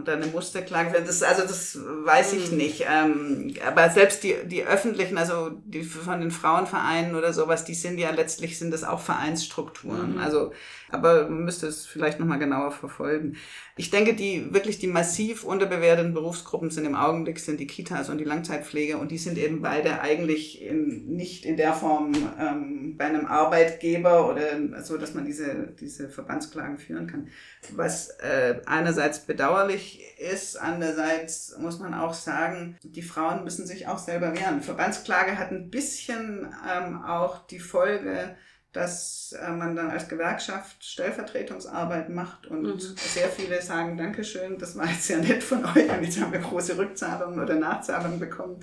oder 0.00 0.14
eine 0.14 0.26
Musterklage 0.26 0.92
werden. 0.92 1.06
Das, 1.06 1.22
also 1.22 1.42
das 1.42 1.78
weiß 1.78 2.34
ich 2.34 2.50
mhm. 2.50 2.56
nicht. 2.56 2.84
Ähm, 2.88 3.54
aber 3.66 3.90
selbst 3.90 4.22
die, 4.22 4.34
die 4.44 4.64
öffentlichen, 4.64 5.18
also 5.18 5.50
die 5.64 5.82
von 5.82 6.20
den 6.20 6.30
Frauenvereinen 6.30 7.14
oder 7.14 7.32
sowas, 7.32 7.64
die 7.64 7.74
sind 7.74 7.98
ja 7.98 8.10
letztlich 8.10 8.58
sind 8.58 8.72
das 8.72 8.84
auch 8.84 9.00
Vereinsstrukturen. 9.00 10.14
Mhm. 10.14 10.18
Also 10.18 10.52
aber 10.88 11.28
man 11.28 11.44
müsste 11.44 11.66
es 11.66 11.86
vielleicht 11.86 12.20
nochmal 12.20 12.38
genauer 12.38 12.70
verfolgen. 12.70 13.36
Ich 13.76 13.90
denke, 13.90 14.14
die 14.14 14.52
wirklich 14.54 14.78
die 14.78 14.86
massiv 14.86 15.44
unterbewerteten 15.44 16.14
Berufsgruppen 16.14 16.70
sind 16.70 16.86
im 16.86 16.94
Augenblick 16.94 17.38
sind 17.38 17.60
die 17.60 17.66
Kitas 17.66 18.08
und 18.08 18.18
die 18.18 18.24
Langzeitpflege 18.24 18.96
und 18.96 19.10
die 19.10 19.18
sind 19.18 19.36
eben 19.36 19.60
beide 19.62 20.00
eigentlich 20.00 20.62
in, 20.62 21.06
nicht 21.08 21.44
in 21.44 21.56
der 21.56 21.74
Form 21.74 22.12
ähm, 22.38 22.96
bei 22.96 23.06
einem 23.06 23.26
Arbeitgeber 23.26 24.30
oder 24.30 24.82
so, 24.82 24.96
dass 24.96 25.14
man 25.14 25.26
diese, 25.26 25.74
diese 25.78 26.08
Verbandsklagen 26.08 26.78
führen 26.78 27.06
kann. 27.06 27.28
Was 27.74 28.10
äh, 28.20 28.60
einerseits 28.66 29.26
bedauerlich 29.26 29.85
ist, 30.18 30.56
andererseits 30.56 31.56
muss 31.58 31.78
man 31.78 31.94
auch 31.94 32.14
sagen, 32.14 32.78
die 32.82 33.02
Frauen 33.02 33.44
müssen 33.44 33.66
sich 33.66 33.86
auch 33.88 33.98
selber 33.98 34.34
wehren. 34.34 34.62
Verbandsklage 34.62 35.38
hat 35.38 35.50
ein 35.50 35.70
bisschen 35.70 36.54
ähm, 36.68 37.02
auch 37.02 37.46
die 37.46 37.60
Folge, 37.60 38.36
dass 38.76 39.32
äh, 39.32 39.50
man 39.50 39.74
dann 39.74 39.90
als 39.90 40.08
Gewerkschaft 40.08 40.84
Stellvertretungsarbeit 40.84 42.10
macht 42.10 42.46
und 42.46 42.62
mhm. 42.62 42.78
sehr 42.96 43.28
viele 43.28 43.62
sagen, 43.62 43.96
Dankeschön, 43.96 44.58
das 44.58 44.76
war 44.76 44.86
jetzt 44.86 45.04
sehr 45.04 45.18
nett 45.18 45.42
von 45.42 45.64
euch 45.64 45.88
und 45.88 46.02
jetzt 46.02 46.20
haben 46.20 46.32
wir 46.32 46.40
große 46.40 46.76
Rückzahlungen 46.76 47.40
oder 47.40 47.54
Nachzahlungen 47.54 48.20
bekommen. 48.20 48.60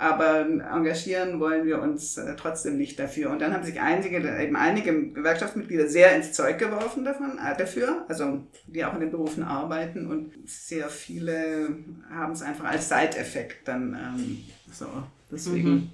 Aber 0.00 0.46
engagieren 0.46 1.40
wollen 1.40 1.66
wir 1.66 1.82
uns 1.82 2.16
äh, 2.16 2.36
trotzdem 2.36 2.78
nicht 2.78 3.00
dafür. 3.00 3.30
Und 3.30 3.40
dann 3.40 3.52
haben 3.52 3.64
sich 3.64 3.80
einige, 3.80 4.18
eben 4.18 4.54
einige 4.54 5.10
Gewerkschaftsmitglieder 5.10 5.88
sehr 5.88 6.14
ins 6.14 6.32
Zeug 6.32 6.56
geworfen 6.58 7.04
davon, 7.04 7.36
äh, 7.38 7.56
dafür, 7.58 8.04
also 8.08 8.44
die 8.68 8.84
auch 8.84 8.94
in 8.94 9.00
den 9.00 9.10
Berufen 9.10 9.42
arbeiten 9.42 10.06
und 10.06 10.32
sehr 10.46 10.88
viele 10.88 11.70
haben 12.10 12.32
es 12.32 12.42
einfach 12.42 12.64
als 12.64 12.88
Side-Effekt 12.88 13.66
dann 13.66 13.94
ähm, 13.94 14.38
so. 14.70 14.86
Deswegen. 15.32 15.68
Mhm 15.68 15.90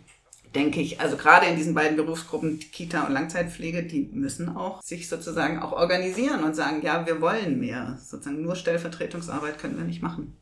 denke 0.54 0.80
ich, 0.80 1.00
also 1.00 1.16
gerade 1.16 1.46
in 1.46 1.56
diesen 1.56 1.74
beiden 1.74 1.96
Berufsgruppen, 1.96 2.60
Kita 2.60 3.06
und 3.06 3.12
Langzeitpflege, 3.12 3.82
die 3.82 4.08
müssen 4.12 4.56
auch 4.56 4.82
sich 4.82 5.08
sozusagen 5.08 5.58
auch 5.58 5.72
organisieren 5.72 6.44
und 6.44 6.54
sagen, 6.54 6.80
ja, 6.82 7.06
wir 7.06 7.20
wollen 7.20 7.58
mehr. 7.58 7.98
Sozusagen 8.00 8.42
nur 8.42 8.54
Stellvertretungsarbeit 8.54 9.58
können 9.58 9.76
wir 9.76 9.84
nicht 9.84 10.02
machen. 10.02 10.36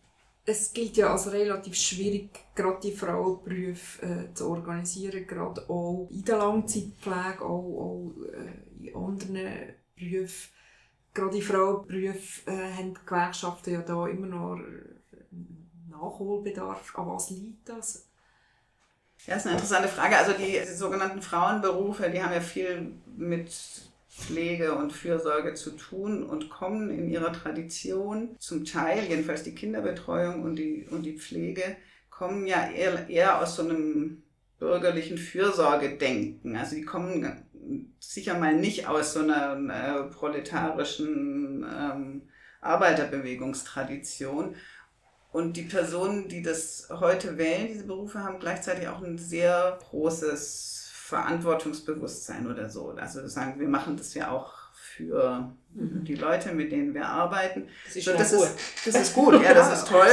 Es 0.45 0.73
gilt 0.73 0.97
ja 0.97 1.13
als 1.13 1.31
relativ 1.31 1.77
schwierig, 1.77 2.31
gerade 2.55 2.81
die 2.81 2.93
Frauenberufe 2.93 4.05
äh, 4.05 4.35
zu 4.35 4.49
organisieren, 4.49 5.27
gerade 5.27 5.69
auch 5.71 6.09
in 6.11 6.25
der 6.25 6.39
Langzeitpflege, 6.39 7.43
auch, 7.43 7.47
auch 7.47 8.13
äh, 8.33 8.87
in 8.89 8.95
anderen 8.95 9.75
Berufen. 9.95 10.51
Gerade 11.15 11.37
in 11.37 11.43
Frauenberufen 11.43 12.53
äh, 12.53 12.73
haben 12.77 12.95
die 12.95 13.01
Gewerkschaften 13.07 13.73
ja 13.73 13.83
da 13.83 14.07
immer 14.09 14.27
noch 14.27 14.59
Nachholbedarf. 15.89 16.93
An 16.97 17.07
was 17.07 17.31
liegt 17.31 17.69
das? 17.69 18.09
Ja, 19.27 19.37
ist 19.37 19.47
eine 19.47 19.55
interessante 19.55 19.89
Frage. 19.89 20.17
Also 20.17 20.33
die, 20.33 20.59
die 20.59 20.75
sogenannten 20.75 21.23
Frauenberufe, 21.23 22.11
die 22.11 22.21
haben 22.21 22.33
ja 22.33 22.41
viel 22.41 22.93
mit 23.17 23.92
Pflege 24.15 24.75
und 24.75 24.93
Fürsorge 24.93 25.55
zu 25.55 25.71
tun 25.71 26.23
und 26.23 26.51
kommen 26.51 26.91
in 26.91 27.09
ihrer 27.09 27.33
Tradition 27.33 28.37
zum 28.39 28.65
Teil, 28.65 29.05
jedenfalls 29.09 29.43
die 29.43 29.55
Kinderbetreuung 29.55 30.43
und 30.43 30.57
die, 30.57 30.87
und 30.91 31.03
die 31.05 31.19
Pflege, 31.19 31.77
kommen 32.11 32.47
ja 32.47 32.71
eher, 32.71 33.09
eher 33.09 33.41
aus 33.41 33.57
so 33.57 33.63
einem 33.63 34.23
bürgerlichen 34.59 35.17
Fürsorgedenken. 35.17 36.57
Also 36.57 36.77
die 36.77 36.85
kommen 36.85 37.43
sicher 37.99 38.39
mal 38.39 38.55
nicht 38.55 38.87
aus 38.87 39.15
so 39.15 39.21
einer 39.21 39.57
äh, 39.57 40.05
proletarischen 40.13 41.65
ähm, 41.65 42.23
Arbeiterbewegungstradition. 42.61 44.57
Und 45.33 45.57
die 45.57 45.63
Personen, 45.63 46.29
die 46.29 46.43
das 46.43 46.89
heute 46.91 47.39
wählen, 47.39 47.67
diese 47.67 47.87
Berufe, 47.87 48.23
haben 48.23 48.39
gleichzeitig 48.39 48.89
auch 48.89 49.03
ein 49.03 49.17
sehr 49.17 49.79
großes 49.89 50.82
Verantwortungsbewusstsein 51.13 52.51
oder 52.51 52.71
so. 52.71 52.95
Also 52.99 53.27
sagen, 53.27 53.61
wir 53.61 53.69
machen 53.69 53.97
das 53.99 54.15
ja 54.15 54.31
auch 54.31 54.55
für 54.73 55.53
mhm. 55.75 56.05
die 56.05 56.15
Leute, 56.15 56.53
mit 56.53 56.73
denen 56.73 56.95
wir 56.95 57.07
arbeiten. 57.07 57.69
Das 57.85 57.97
ist, 57.97 58.05
so, 58.07 58.13
das, 58.13 58.33
ist 58.33 58.57
das 58.87 58.95
ist 58.95 59.15
gut, 59.15 59.43
ja, 59.43 59.53
das 59.53 59.81
ist 59.81 59.89
toll. 59.89 60.09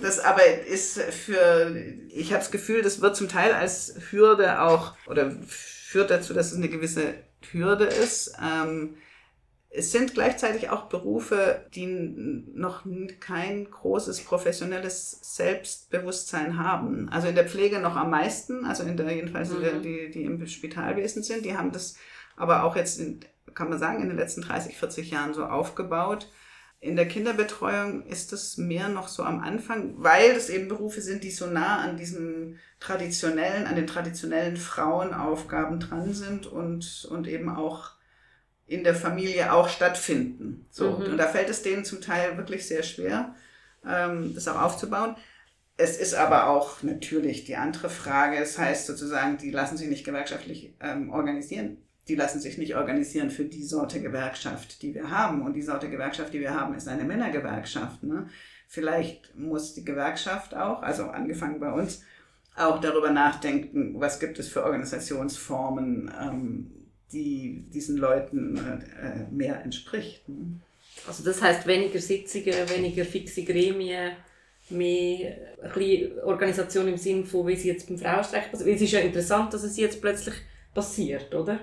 das 0.00 0.20
aber 0.20 0.42
ist 0.66 1.00
für, 1.00 1.76
ich 2.08 2.32
habe 2.32 2.40
das 2.40 2.50
Gefühl, 2.50 2.80
das 2.80 3.02
wird 3.02 3.14
zum 3.14 3.28
Teil 3.28 3.52
als 3.52 3.94
Hürde 4.10 4.62
auch, 4.62 4.94
oder 5.06 5.30
führt 5.46 6.10
dazu, 6.10 6.32
dass 6.32 6.50
es 6.50 6.56
eine 6.56 6.70
gewisse 6.70 7.14
Hürde 7.52 7.84
ist. 7.84 8.32
Ähm, 8.42 8.96
es 9.72 9.92
sind 9.92 10.14
gleichzeitig 10.14 10.68
auch 10.68 10.86
Berufe, 10.86 11.64
die 11.74 11.86
noch 11.86 12.84
kein 13.20 13.70
großes 13.70 14.24
professionelles 14.24 15.20
Selbstbewusstsein 15.22 16.58
haben. 16.58 17.08
Also 17.08 17.28
in 17.28 17.36
der 17.36 17.48
Pflege 17.48 17.78
noch 17.78 17.94
am 17.94 18.10
meisten, 18.10 18.64
also 18.64 18.82
in 18.82 18.96
der 18.96 19.14
jedenfalls 19.14 19.50
mhm. 19.50 19.80
die, 19.82 20.10
die 20.10 20.24
im 20.24 20.44
Spitalwesen 20.44 21.22
sind, 21.22 21.44
die 21.44 21.56
haben 21.56 21.70
das 21.70 21.96
aber 22.36 22.64
auch 22.64 22.74
jetzt, 22.74 22.98
in, 22.98 23.20
kann 23.54 23.68
man 23.68 23.78
sagen, 23.78 24.02
in 24.02 24.08
den 24.08 24.18
letzten 24.18 24.42
30, 24.42 24.76
40 24.76 25.10
Jahren 25.12 25.34
so 25.34 25.44
aufgebaut. 25.44 26.28
In 26.80 26.96
der 26.96 27.06
Kinderbetreuung 27.06 28.06
ist 28.06 28.32
das 28.32 28.56
mehr 28.56 28.88
noch 28.88 29.06
so 29.06 29.22
am 29.22 29.38
Anfang, 29.38 29.94
weil 29.98 30.30
es 30.30 30.48
eben 30.48 30.66
Berufe 30.66 31.00
sind, 31.00 31.22
die 31.22 31.30
so 31.30 31.46
nah 31.46 31.78
an 31.78 31.96
diesen 31.96 32.58
traditionellen, 32.80 33.66
an 33.66 33.76
den 33.76 33.86
traditionellen 33.86 34.56
Frauenaufgaben 34.56 35.78
dran 35.78 36.12
sind 36.12 36.46
und, 36.46 37.06
und 37.08 37.28
eben 37.28 37.50
auch 37.50 37.99
in 38.70 38.84
der 38.84 38.94
Familie 38.94 39.52
auch 39.52 39.68
stattfinden. 39.68 40.64
So. 40.70 40.92
Mhm. 40.92 41.06
Und 41.06 41.16
da 41.18 41.26
fällt 41.26 41.50
es 41.50 41.62
denen 41.62 41.84
zum 41.84 42.00
Teil 42.00 42.36
wirklich 42.36 42.68
sehr 42.68 42.84
schwer, 42.84 43.34
ähm, 43.84 44.32
das 44.32 44.46
auch 44.46 44.62
aufzubauen. 44.62 45.16
Es 45.76 45.96
ist 45.96 46.14
aber 46.14 46.46
auch 46.46 46.82
natürlich 46.84 47.44
die 47.44 47.56
andere 47.56 47.90
Frage, 47.90 48.36
es 48.36 48.58
heißt 48.58 48.86
sozusagen, 48.86 49.38
die 49.38 49.50
lassen 49.50 49.76
sich 49.76 49.88
nicht 49.88 50.04
gewerkschaftlich 50.04 50.76
ähm, 50.80 51.10
organisieren. 51.10 51.78
Die 52.06 52.14
lassen 52.14 52.40
sich 52.40 52.58
nicht 52.58 52.76
organisieren 52.76 53.30
für 53.30 53.44
die 53.44 53.64
Sorte 53.64 54.00
Gewerkschaft, 54.00 54.82
die 54.82 54.94
wir 54.94 55.10
haben. 55.10 55.42
Und 55.42 55.54
die 55.54 55.62
Sorte 55.62 55.90
Gewerkschaft, 55.90 56.32
die 56.32 56.40
wir 56.40 56.54
haben, 56.54 56.74
ist 56.74 56.86
eine 56.86 57.04
Männergewerkschaft. 57.04 58.04
Ne? 58.04 58.28
Vielleicht 58.68 59.36
muss 59.36 59.74
die 59.74 59.84
Gewerkschaft 59.84 60.54
auch, 60.54 60.82
also 60.82 61.06
angefangen 61.06 61.58
bei 61.58 61.72
uns, 61.72 62.02
auch 62.56 62.80
darüber 62.80 63.10
nachdenken, 63.10 63.94
was 63.98 64.20
gibt 64.20 64.38
es 64.38 64.48
für 64.48 64.64
Organisationsformen, 64.64 66.12
ähm, 66.20 66.79
die 67.12 67.64
diesen 67.72 67.96
Leuten 67.96 68.56
äh, 68.56 69.32
mehr 69.32 69.62
entspricht. 69.62 70.22
Also 71.06 71.24
das 71.24 71.42
heißt 71.42 71.66
weniger 71.66 71.98
Sitzungen, 71.98 72.54
weniger 72.68 73.04
fixe 73.04 73.44
Gremien, 73.44 74.12
mehr 74.70 75.36
Organisation 76.24 76.88
im 76.88 76.96
Sinne 76.96 77.24
von, 77.24 77.46
wie 77.46 77.56
sie 77.56 77.68
jetzt 77.68 77.88
beim 77.88 77.98
Frauenstreik 77.98 78.50
passiert. 78.50 78.76
Es 78.76 78.82
ist 78.82 78.92
ja 78.92 79.00
interessant, 79.00 79.52
dass 79.52 79.62
es 79.62 79.76
jetzt 79.76 80.00
plötzlich 80.00 80.34
passiert, 80.74 81.34
oder? 81.34 81.60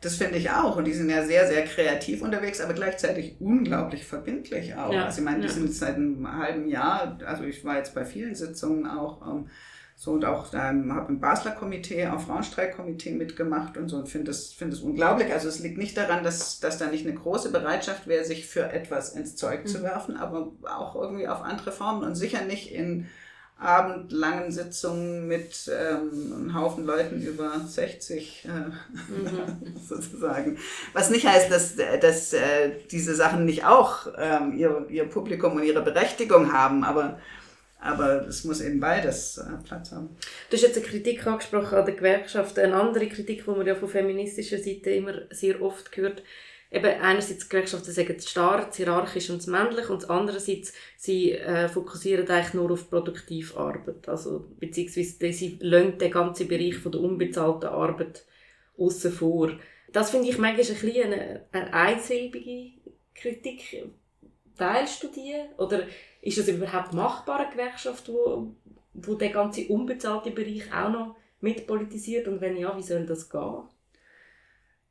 Das 0.00 0.16
finde 0.16 0.38
ich 0.38 0.50
auch. 0.50 0.76
Und 0.76 0.86
die 0.86 0.94
sind 0.94 1.10
ja 1.10 1.24
sehr, 1.24 1.46
sehr 1.46 1.64
kreativ 1.64 2.22
unterwegs, 2.22 2.60
aber 2.60 2.72
gleichzeitig 2.72 3.36
unglaublich 3.38 4.04
verbindlich 4.04 4.74
auch. 4.74 4.92
Ja, 4.92 5.04
also 5.04 5.18
ich 5.18 5.24
meine, 5.24 5.40
die 5.40 5.48
ja. 5.48 5.52
sind 5.52 5.72
seit 5.72 5.96
einem 5.96 6.26
halben 6.38 6.68
Jahr, 6.68 7.18
also 7.26 7.44
ich 7.44 7.64
war 7.64 7.76
jetzt 7.76 7.94
bei 7.94 8.04
vielen 8.04 8.34
Sitzungen 8.34 8.86
auch 8.86 9.20
ähm, 9.26 9.50
so 10.02 10.12
und 10.12 10.24
auch 10.24 10.46
ähm, 10.54 10.94
habe 10.94 11.12
im 11.12 11.20
Basler 11.20 11.50
Komitee, 11.50 12.06
auch 12.06 12.22
Frauenstreikkomitee 12.22 13.12
mitgemacht 13.12 13.76
und 13.76 13.90
so 13.90 13.98
und 13.98 14.08
finde 14.08 14.30
es 14.30 14.50
find 14.50 14.82
unglaublich. 14.82 15.30
Also 15.30 15.46
es 15.48 15.58
liegt 15.58 15.76
nicht 15.76 15.94
daran, 15.94 16.24
dass, 16.24 16.58
dass 16.58 16.78
da 16.78 16.86
nicht 16.86 17.06
eine 17.06 17.14
große 17.14 17.52
Bereitschaft 17.52 18.06
wäre, 18.06 18.24
sich 18.24 18.46
für 18.46 18.72
etwas 18.72 19.12
ins 19.14 19.36
Zeug 19.36 19.64
mhm. 19.64 19.66
zu 19.66 19.82
werfen, 19.82 20.16
aber 20.16 20.52
auch 20.74 20.94
irgendwie 20.96 21.28
auf 21.28 21.42
andere 21.42 21.70
Formen 21.70 22.02
und 22.02 22.14
sicher 22.14 22.42
nicht 22.46 22.72
in 22.72 23.08
abendlangen 23.58 24.50
Sitzungen 24.50 25.28
mit 25.28 25.70
ähm, 25.70 26.32
einem 26.34 26.54
Haufen 26.54 26.86
Leuten 26.86 27.20
über 27.20 27.60
60 27.60 28.46
äh, 28.46 28.48
mhm. 28.48 29.76
sozusagen. 29.86 30.56
Was 30.94 31.10
nicht 31.10 31.26
heißt, 31.26 31.50
dass, 31.50 31.76
dass 31.76 32.32
äh, 32.32 32.70
diese 32.90 33.14
Sachen 33.14 33.44
nicht 33.44 33.66
auch 33.66 34.06
ähm, 34.16 34.56
ihr, 34.56 34.86
ihr 34.88 35.04
Publikum 35.04 35.56
und 35.56 35.64
ihre 35.64 35.82
Berechtigung 35.82 36.54
haben, 36.54 36.84
aber 36.84 37.18
aber 37.80 38.26
es 38.26 38.44
muss 38.44 38.60
eben 38.60 38.78
beides 38.78 39.38
äh, 39.38 39.62
Platz 39.64 39.92
haben. 39.92 40.16
Du 40.48 40.56
hast 40.56 40.62
jetzt 40.62 40.76
eine 40.76 40.86
Kritik 40.86 41.26
angesprochen 41.26 41.78
an 41.78 41.86
der 41.86 41.94
Gewerkschaft. 41.94 42.58
Eine 42.58 42.74
andere 42.74 43.08
Kritik, 43.08 43.44
die 43.44 43.50
man 43.50 43.66
ja 43.66 43.74
von 43.74 43.88
feministischer 43.88 44.58
Seite 44.58 44.90
immer 44.90 45.14
sehr 45.30 45.62
oft 45.62 45.96
hört, 45.96 46.22
eben 46.70 47.00
einerseits 47.00 47.44
die 47.44 47.48
Gewerkschaften 47.48 47.92
sagen 47.92 48.14
es 48.16 48.30
starr, 48.30 48.66
das 48.66 48.76
hierarchisch 48.76 49.30
und 49.30 49.38
das 49.38 49.46
männlich 49.46 49.88
und 49.88 50.08
andererseits 50.08 50.72
sie 50.96 51.32
äh, 51.32 51.68
fokussieren 51.68 52.28
eigentlich 52.28 52.54
nur 52.54 52.70
auf 52.70 52.90
Produktivarbeit. 52.90 54.08
Also, 54.08 54.46
beziehungsweise 54.58 55.32
sie 55.32 55.58
lassen 55.60 55.98
den 55.98 56.10
ganzen 56.10 56.48
Bereich 56.48 56.76
von 56.76 56.92
der 56.92 57.00
unbezahlten 57.00 57.70
Arbeit 57.70 58.24
außen 58.78 59.12
vor. 59.12 59.52
Das 59.92 60.10
finde 60.10 60.28
ich 60.28 60.38
manchmal 60.38 60.64
ein 60.64 60.80
bisschen 60.80 61.12
eine, 61.12 61.46
eine 61.50 61.74
einsilbige 61.74 62.72
Kritik. 63.14 63.90
Teilst 64.56 65.02
du 65.02 65.08
die? 65.08 65.34
Oder 65.56 65.84
ist 66.22 66.38
das 66.38 66.48
überhaupt 66.48 66.92
machbar, 66.92 67.40
eine 67.40 67.50
Gewerkschaft, 67.50 68.08
wo, 68.08 68.54
wo 68.92 69.14
der 69.14 69.30
ganze 69.30 69.66
unbezahlte 69.68 70.30
Bereich 70.30 70.72
auch 70.72 70.90
noch 70.90 71.16
mitpolitisiert? 71.40 72.28
Und 72.28 72.40
wenn 72.40 72.56
ja, 72.56 72.76
wie 72.76 72.82
soll 72.82 73.06
das 73.06 73.28
gehen? 73.28 73.62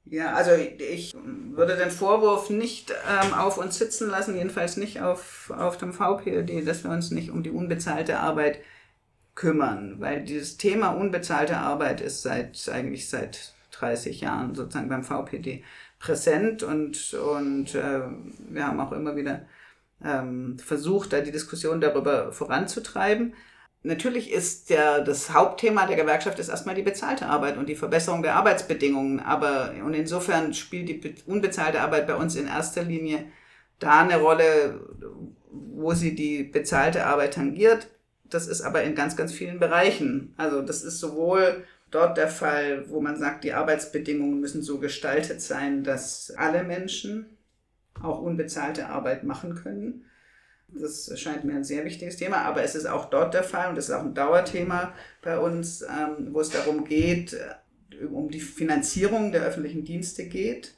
Ja, 0.06 0.34
also 0.34 0.52
ich 0.54 1.14
würde 1.14 1.76
den 1.76 1.92
Vorwurf 1.92 2.50
nicht 2.50 2.92
ähm, 2.92 3.34
auf 3.34 3.60
uns 3.60 3.78
sitzen 3.78 4.10
lassen, 4.10 4.36
jedenfalls 4.36 4.76
nicht 4.76 5.02
auf, 5.02 5.54
auf 5.56 5.78
dem 5.78 5.94
VPOD, 5.94 6.66
dass 6.66 6.84
wir 6.84 6.90
uns 6.90 7.12
nicht 7.12 7.30
um 7.30 7.44
die 7.44 7.52
unbezahlte 7.52 8.18
Arbeit 8.18 8.60
kümmern, 9.36 9.98
weil 10.00 10.24
dieses 10.24 10.58
Thema 10.58 10.90
unbezahlte 10.90 11.58
Arbeit 11.58 12.02
ist 12.02 12.24
seit 12.24 12.68
eigentlich 12.70 13.08
seit 13.08 13.54
30 13.72 14.22
Jahren 14.22 14.56
sozusagen 14.56 14.90
beim 14.90 15.04
VPD 15.04 15.64
präsent 16.00 16.64
und, 16.64 17.14
und 17.14 17.76
äh, 17.76 18.02
wir 18.50 18.68
haben 18.68 18.80
auch 18.80 18.92
immer 18.92 19.16
wieder 19.16 19.46
ähm, 20.04 20.58
versucht, 20.60 21.14
da 21.14 21.22
die 21.22 21.32
Diskussion 21.32 21.82
darüber 21.82 22.32
voranzutreiben. 22.32 23.34
Natürlich 23.82 24.32
ist 24.32 24.70
der, 24.70 25.02
das 25.02 25.34
Hauptthema 25.34 25.86
der 25.86 25.96
Gewerkschaft 25.96 26.38
ist 26.40 26.50
erstmal 26.50 26.76
die 26.76 26.82
bezahlte 26.82 27.28
Arbeit 27.28 27.58
und 27.58 27.70
die 27.70 27.76
Verbesserung 27.76 28.22
der 28.22 28.36
Arbeitsbedingungen. 28.36 29.22
Aber 29.22 29.74
und 29.84 29.94
insofern 29.94 30.54
spielt 30.54 30.90
die 30.90 31.16
unbezahlte 31.26 31.80
Arbeit 31.80 32.08
bei 32.08 32.16
uns 32.16 32.36
in 32.36 32.48
erster 32.48 32.84
Linie 32.84 33.26
da 33.80 34.02
eine 34.02 34.18
Rolle, 34.18 34.82
wo 35.50 35.94
sie 35.94 36.14
die 36.14 36.44
bezahlte 36.44 37.06
Arbeit 37.06 37.36
tangiert. 37.36 37.88
Das 38.26 38.48
ist 38.48 38.62
aber 38.62 38.84
in 38.84 38.96
ganz, 38.96 39.16
ganz 39.16 39.32
vielen 39.32 39.60
Bereichen. 39.60 40.34
Also 40.36 40.62
das 40.62 40.84
ist 40.84 41.00
sowohl 41.00 41.64
dort 41.90 42.18
der 42.18 42.28
Fall, 42.28 42.90
wo 42.90 43.00
man 43.00 43.18
sagt, 43.18 43.46
die 43.46 43.54
Arbeitsbedingungen 43.54 44.42
müssen 44.42 44.62
so 44.62 44.80
gestaltet 44.80 45.42
sein, 45.42 45.84
dass 45.86 46.32
alle 46.38 46.64
Menschen 46.64 47.38
auch 48.02 48.22
unbezahlte 48.22 48.88
Arbeit 48.88 49.24
machen 49.24 49.56
können. 49.56 50.06
Das 50.68 51.12
scheint 51.20 51.46
mir 51.46 51.54
ein 51.54 51.64
sehr 51.64 51.84
wichtiges 51.84 52.18
Thema, 52.18 52.38
aber 52.44 52.62
es 52.62 52.76
ist 52.76 52.86
auch 52.86 53.10
dort 53.10 53.34
der 53.34 53.44
Fall 53.44 53.70
und 53.70 53.76
das 53.76 53.90
ist 53.90 53.96
auch 53.96 54.04
ein 54.04 54.14
Dauerthema 54.14 54.94
bei 55.22 55.40
uns, 55.40 55.82
ähm, 55.82 56.30
wo 56.32 56.42
es 56.42 56.52
darum 56.52 56.86
geht, 56.86 57.34
äh, 57.34 58.06
um 58.06 58.30
die 58.30 58.40
Finanzierung 58.40 59.32
der 59.32 59.44
öffentlichen 59.44 59.84
Dienste 59.84 60.28
geht. 60.28 60.76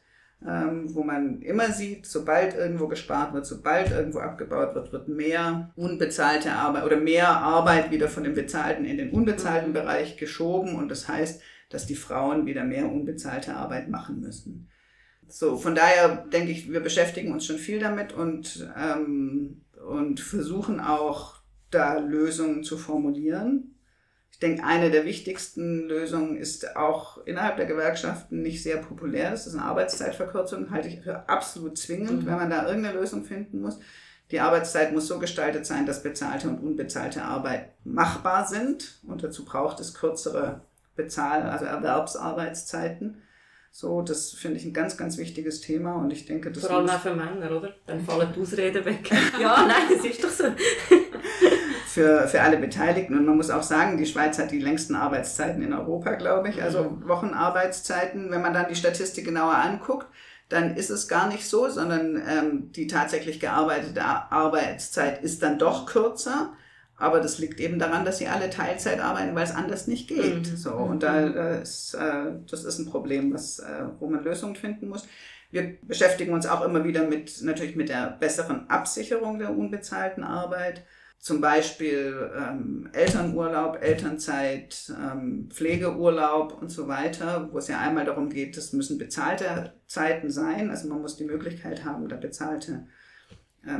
ähm, 0.47 0.93
wo 0.95 1.03
man 1.03 1.41
immer 1.41 1.71
sieht, 1.71 2.07
sobald 2.07 2.55
irgendwo 2.55 2.87
gespart 2.87 3.33
wird, 3.33 3.45
sobald 3.45 3.91
irgendwo 3.91 4.19
abgebaut 4.19 4.73
wird, 4.73 4.91
wird 4.91 5.07
mehr 5.07 5.71
unbezahlte 5.75 6.51
Arbeit 6.51 6.83
oder 6.83 6.97
mehr 6.97 7.29
Arbeit 7.29 7.91
wieder 7.91 8.07
von 8.09 8.23
dem 8.23 8.33
bezahlten 8.33 8.85
in 8.85 8.97
den 8.97 9.11
unbezahlten 9.11 9.69
mhm. 9.69 9.73
Bereich 9.73 10.17
geschoben 10.17 10.75
und 10.75 10.89
das 10.89 11.07
heißt, 11.07 11.41
dass 11.69 11.85
die 11.85 11.95
Frauen 11.95 12.45
wieder 12.45 12.63
mehr 12.63 12.91
unbezahlte 12.91 13.55
Arbeit 13.55 13.89
machen 13.89 14.19
müssen. 14.19 14.67
So, 15.27 15.57
von 15.57 15.75
daher 15.75 16.25
denke 16.31 16.51
ich, 16.51 16.71
wir 16.71 16.81
beschäftigen 16.81 17.31
uns 17.31 17.45
schon 17.45 17.57
viel 17.57 17.79
damit 17.79 18.13
und, 18.13 18.69
ähm, 18.77 19.61
und 19.87 20.19
versuchen 20.19 20.79
auch 20.79 21.35
da 21.69 21.97
Lösungen 21.99 22.63
zu 22.63 22.77
formulieren. 22.77 23.75
Ich 24.31 24.39
denke, 24.39 24.63
eine 24.63 24.91
der 24.91 25.05
wichtigsten 25.05 25.87
Lösungen 25.87 26.35
ist 26.35 26.75
auch 26.75 27.25
innerhalb 27.25 27.57
der 27.57 27.65
Gewerkschaften 27.65 28.41
nicht 28.41 28.63
sehr 28.63 28.77
populär. 28.77 29.31
Das 29.31 29.47
ist 29.47 29.53
eine 29.53 29.65
Arbeitszeitverkürzung, 29.65 30.71
halte 30.71 30.87
ich 30.89 31.01
für 31.01 31.29
absolut 31.29 31.77
zwingend, 31.77 32.23
mhm. 32.23 32.25
wenn 32.25 32.35
man 32.35 32.49
da 32.49 32.67
irgendeine 32.67 32.99
Lösung 32.99 33.23
finden 33.23 33.61
muss. 33.61 33.79
Die 34.31 34.39
Arbeitszeit 34.39 34.93
muss 34.93 35.07
so 35.07 35.19
gestaltet 35.19 35.65
sein, 35.65 35.85
dass 35.85 36.03
bezahlte 36.03 36.47
und 36.47 36.59
unbezahlte 36.59 37.23
Arbeit 37.23 37.73
machbar 37.83 38.47
sind. 38.47 38.99
Und 39.05 39.23
dazu 39.23 39.43
braucht 39.43 39.79
es 39.79 39.93
kürzere 39.93 40.61
Bezahl-, 40.95 41.43
also 41.43 41.65
Erwerbsarbeitszeiten. 41.65 43.21
So, 43.73 44.01
das 44.01 44.33
finde 44.33 44.57
ich 44.57 44.65
ein 44.65 44.73
ganz, 44.73 44.97
ganz 44.97 45.17
wichtiges 45.17 45.61
Thema 45.61 45.95
und 45.95 46.11
ich 46.11 46.25
denke, 46.25 46.51
das 46.51 46.65
Vor 46.65 46.75
allem 46.75 46.89
auch 46.89 46.99
für 46.99 47.15
Männer, 47.15 47.55
oder? 47.55 47.73
Dann 47.87 48.03
fallen 48.03 48.33
die 48.35 48.41
Ausreden 48.41 48.83
weg. 48.83 49.09
ja, 49.41 49.65
nein, 49.65 49.97
es 49.97 50.05
ist 50.05 50.23
doch 50.23 50.29
so. 50.29 50.43
für, 51.87 52.27
für 52.27 52.41
alle 52.41 52.57
Beteiligten. 52.57 53.17
Und 53.17 53.25
man 53.25 53.37
muss 53.37 53.49
auch 53.49 53.63
sagen, 53.63 53.97
die 53.97 54.05
Schweiz 54.05 54.39
hat 54.39 54.51
die 54.51 54.59
längsten 54.59 54.95
Arbeitszeiten 54.95 55.61
in 55.61 55.73
Europa, 55.73 56.15
glaube 56.15 56.49
ich. 56.49 56.61
Also 56.61 56.83
mhm. 56.83 57.07
Wochenarbeitszeiten. 57.07 58.29
Wenn 58.29 58.41
man 58.41 58.53
dann 58.53 58.67
die 58.69 58.75
Statistik 58.75 59.25
genauer 59.25 59.55
anguckt, 59.55 60.07
dann 60.49 60.75
ist 60.75 60.89
es 60.89 61.07
gar 61.07 61.27
nicht 61.27 61.47
so, 61.47 61.69
sondern 61.69 62.21
ähm, 62.27 62.71
die 62.73 62.87
tatsächlich 62.87 63.39
gearbeitete 63.39 64.03
Arbeitszeit 64.03 65.23
ist 65.23 65.43
dann 65.43 65.59
doch 65.59 65.85
kürzer. 65.85 66.53
Aber 67.01 67.19
das 67.19 67.39
liegt 67.39 67.59
eben 67.59 67.79
daran, 67.79 68.05
dass 68.05 68.19
sie 68.19 68.27
alle 68.27 68.51
Teilzeit 68.51 68.99
arbeiten, 68.99 69.33
weil 69.33 69.43
es 69.43 69.55
anders 69.55 69.87
nicht 69.87 70.07
geht. 70.07 70.51
Mhm. 70.51 70.55
So, 70.55 70.71
und 70.73 71.01
da, 71.01 71.29
da 71.29 71.55
ist, 71.55 71.95
äh, 71.95 72.33
das 72.49 72.63
ist 72.63 72.77
ein 72.77 72.85
Problem, 72.85 73.33
was, 73.33 73.57
äh, 73.57 73.85
wo 73.99 74.07
man 74.07 74.23
Lösungen 74.23 74.55
finden 74.55 74.87
muss. 74.87 75.07
Wir 75.49 75.77
beschäftigen 75.81 76.31
uns 76.31 76.45
auch 76.45 76.63
immer 76.63 76.83
wieder 76.83 77.07
mit, 77.07 77.41
natürlich 77.41 77.75
mit 77.75 77.89
der 77.89 78.17
besseren 78.19 78.69
Absicherung 78.69 79.39
der 79.39 79.49
unbezahlten 79.49 80.23
Arbeit. 80.23 80.85
Zum 81.17 81.41
Beispiel 81.41 82.31
ähm, 82.35 82.89
Elternurlaub, 82.93 83.81
Elternzeit, 83.81 84.93
ähm, 84.95 85.49
Pflegeurlaub 85.51 86.61
und 86.61 86.69
so 86.69 86.87
weiter, 86.87 87.49
wo 87.51 87.57
es 87.57 87.67
ja 87.67 87.79
einmal 87.79 88.05
darum 88.05 88.29
geht, 88.29 88.57
das 88.57 88.73
müssen 88.73 88.99
bezahlte 88.99 89.73
Zeiten 89.87 90.29
sein. 90.29 90.69
Also 90.69 90.87
man 90.87 91.01
muss 91.01 91.17
die 91.17 91.25
Möglichkeit 91.25 91.83
haben, 91.83 92.07
da 92.07 92.15
bezahlte 92.15 92.85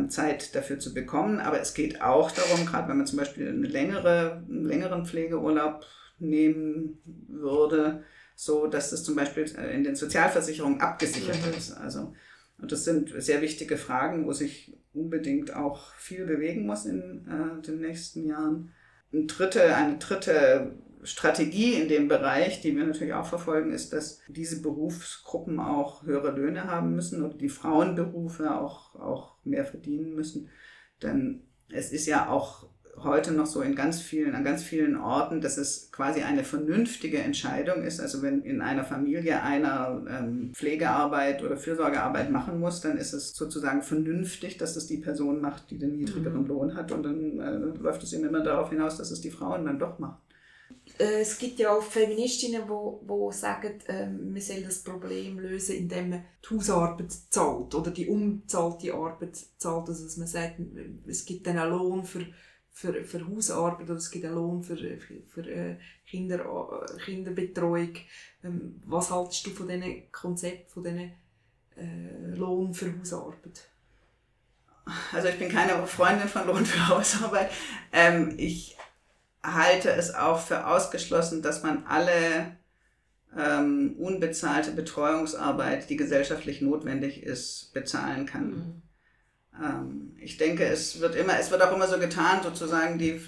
Zeit 0.09 0.55
dafür 0.55 0.79
zu 0.79 0.93
bekommen. 0.93 1.39
Aber 1.39 1.59
es 1.59 1.73
geht 1.73 2.01
auch 2.01 2.31
darum, 2.31 2.65
gerade 2.65 2.87
wenn 2.89 2.97
man 2.97 3.07
zum 3.07 3.17
Beispiel 3.17 3.47
eine 3.49 3.67
längere, 3.67 4.43
einen 4.47 4.65
längeren 4.65 5.05
Pflegeurlaub 5.05 5.85
nehmen 6.19 6.99
würde, 7.27 8.03
so 8.35 8.67
dass 8.67 8.91
das 8.91 9.03
zum 9.03 9.15
Beispiel 9.15 9.45
äh, 9.57 9.75
in 9.75 9.83
den 9.83 9.95
Sozialversicherungen 9.95 10.81
abgesichert 10.81 11.45
mhm. 11.45 11.57
ist. 11.57 11.71
Also, 11.73 12.13
und 12.59 12.71
das 12.71 12.85
sind 12.85 13.11
sehr 13.17 13.41
wichtige 13.41 13.77
Fragen, 13.77 14.25
wo 14.25 14.33
sich 14.33 14.77
unbedingt 14.93 15.55
auch 15.55 15.93
viel 15.95 16.25
bewegen 16.25 16.65
muss 16.65 16.85
in 16.85 17.27
äh, 17.27 17.61
den 17.65 17.79
nächsten 17.81 18.27
Jahren. 18.27 18.71
Ein 19.13 19.27
dritte, 19.27 19.75
eine 19.75 19.97
dritte 19.97 20.75
Strategie 21.03 21.73
in 21.73 21.87
dem 21.87 22.07
Bereich, 22.07 22.61
die 22.61 22.75
wir 22.75 22.85
natürlich 22.85 23.13
auch 23.13 23.25
verfolgen, 23.25 23.71
ist, 23.71 23.93
dass 23.93 24.21
diese 24.27 24.61
Berufsgruppen 24.61 25.59
auch 25.59 26.03
höhere 26.03 26.31
Löhne 26.31 26.65
haben 26.65 26.95
müssen 26.95 27.23
oder 27.23 27.33
die 27.33 27.49
Frauenberufe 27.49 28.55
auch, 28.59 28.95
auch 28.95 29.35
mehr 29.43 29.65
verdienen 29.65 30.13
müssen. 30.13 30.49
Denn 31.01 31.41
es 31.69 31.91
ist 31.91 32.05
ja 32.05 32.29
auch 32.29 32.67
heute 33.03 33.31
noch 33.31 33.45
so 33.45 33.61
in 33.61 33.75
ganz 33.75 34.01
vielen, 34.01 34.35
an 34.35 34.43
ganz 34.43 34.63
vielen 34.63 34.95
Orten, 34.97 35.41
dass 35.41 35.57
es 35.57 35.91
quasi 35.91 36.21
eine 36.21 36.43
vernünftige 36.43 37.19
Entscheidung 37.19 37.83
ist. 37.83 37.99
Also 37.99 38.21
wenn 38.21 38.41
in 38.41 38.61
einer 38.61 38.83
Familie 38.83 39.41
einer 39.41 40.03
ähm, 40.09 40.51
Pflegearbeit 40.53 41.43
oder 41.43 41.57
Fürsorgearbeit 41.57 42.31
machen 42.31 42.59
muss, 42.59 42.81
dann 42.81 42.97
ist 42.97 43.13
es 43.13 43.33
sozusagen 43.33 43.81
vernünftig, 43.81 44.57
dass 44.57 44.75
es 44.75 44.87
die 44.87 44.97
Person 44.97 45.41
macht, 45.41 45.71
die 45.71 45.77
den 45.77 45.95
niedrigeren 45.95 46.43
mhm. 46.43 46.47
Lohn 46.47 46.75
hat. 46.75 46.91
Und 46.91 47.03
dann 47.03 47.39
äh, 47.39 47.79
läuft 47.79 48.03
es 48.03 48.13
eben 48.13 48.25
immer 48.25 48.41
darauf 48.43 48.69
hinaus, 48.69 48.97
dass 48.97 49.11
es 49.11 49.21
die 49.21 49.31
Frauen 49.31 49.65
dann 49.65 49.79
doch 49.79 49.97
machen. 49.99 50.17
Äh, 50.99 51.21
es 51.21 51.37
gibt 51.37 51.59
ja 51.59 51.71
auch 51.75 51.83
Feministinnen, 51.83 52.63
die 52.67 53.33
sagen, 53.33 53.79
äh, 53.87 54.07
man 54.07 54.41
soll 54.41 54.63
das 54.63 54.83
Problem 54.83 55.39
lösen, 55.39 55.75
indem 55.75 56.09
man 56.09 56.25
die 56.43 56.55
Hausarbeit 56.55 57.11
zahlt 57.29 57.73
oder 57.75 57.91
die 57.91 58.07
unbezahlte 58.07 58.93
Arbeit 58.93 59.37
zahlt. 59.57 59.89
Also 59.89 60.05
dass 60.05 60.17
man 60.17 60.27
sagt, 60.27 60.55
es 61.07 61.25
gibt 61.25 61.47
dann 61.47 61.57
einen 61.57 61.71
Lohn 61.71 62.03
für, 62.03 62.25
für, 62.71 63.03
für 63.05 63.27
Hausarbeit 63.27 63.89
oder 63.89 63.97
es 63.97 64.11
gibt 64.11 64.25
einen 64.25 64.35
Lohn 64.35 64.63
für, 64.63 64.77
für, 64.77 65.49
äh, 65.49 65.77
Kinder, 66.07 66.85
Kinderbetreuung. 67.03 67.93
Ähm, 68.43 68.81
was 68.85 69.11
haltest 69.11 69.45
du 69.45 69.51
von 69.51 69.67
diesem 69.67 70.11
Konzept, 70.11 70.71
von 70.71 70.83
diesem 70.83 71.11
äh, 71.77 72.35
Lohn 72.35 72.73
für 72.73 72.97
Hausarbeit? 72.99 73.67
Also 75.13 75.27
ich 75.27 75.37
bin 75.37 75.49
keine 75.49 75.85
Freundin 75.85 76.27
von 76.27 76.47
Lohn 76.47 76.65
für 76.65 76.87
Hausarbeit. 76.87 77.51
Ähm, 77.91 78.33
ich 78.37 78.75
halte 79.43 79.89
es 79.91 80.13
auch 80.13 80.39
für 80.39 80.67
ausgeschlossen, 80.67 81.41
dass 81.41 81.63
man 81.63 81.83
alle 81.87 82.57
ähm, 83.37 83.95
unbezahlte 83.97 84.71
Betreuungsarbeit, 84.71 85.89
die 85.89 85.95
gesellschaftlich 85.95 86.61
notwendig 86.61 87.23
ist, 87.23 87.73
bezahlen 87.73 88.25
kann. 88.25 88.49
Mhm. 88.49 88.81
Ähm, 89.63 90.17
ich 90.19 90.37
denke, 90.37 90.65
es 90.65 90.99
wird 90.99 91.15
immer, 91.15 91.39
es 91.39 91.51
wird 91.51 91.61
auch 91.61 91.73
immer 91.73 91.87
so 91.87 91.97
getan, 91.97 92.43
sozusagen 92.43 92.97
die, 92.97 93.19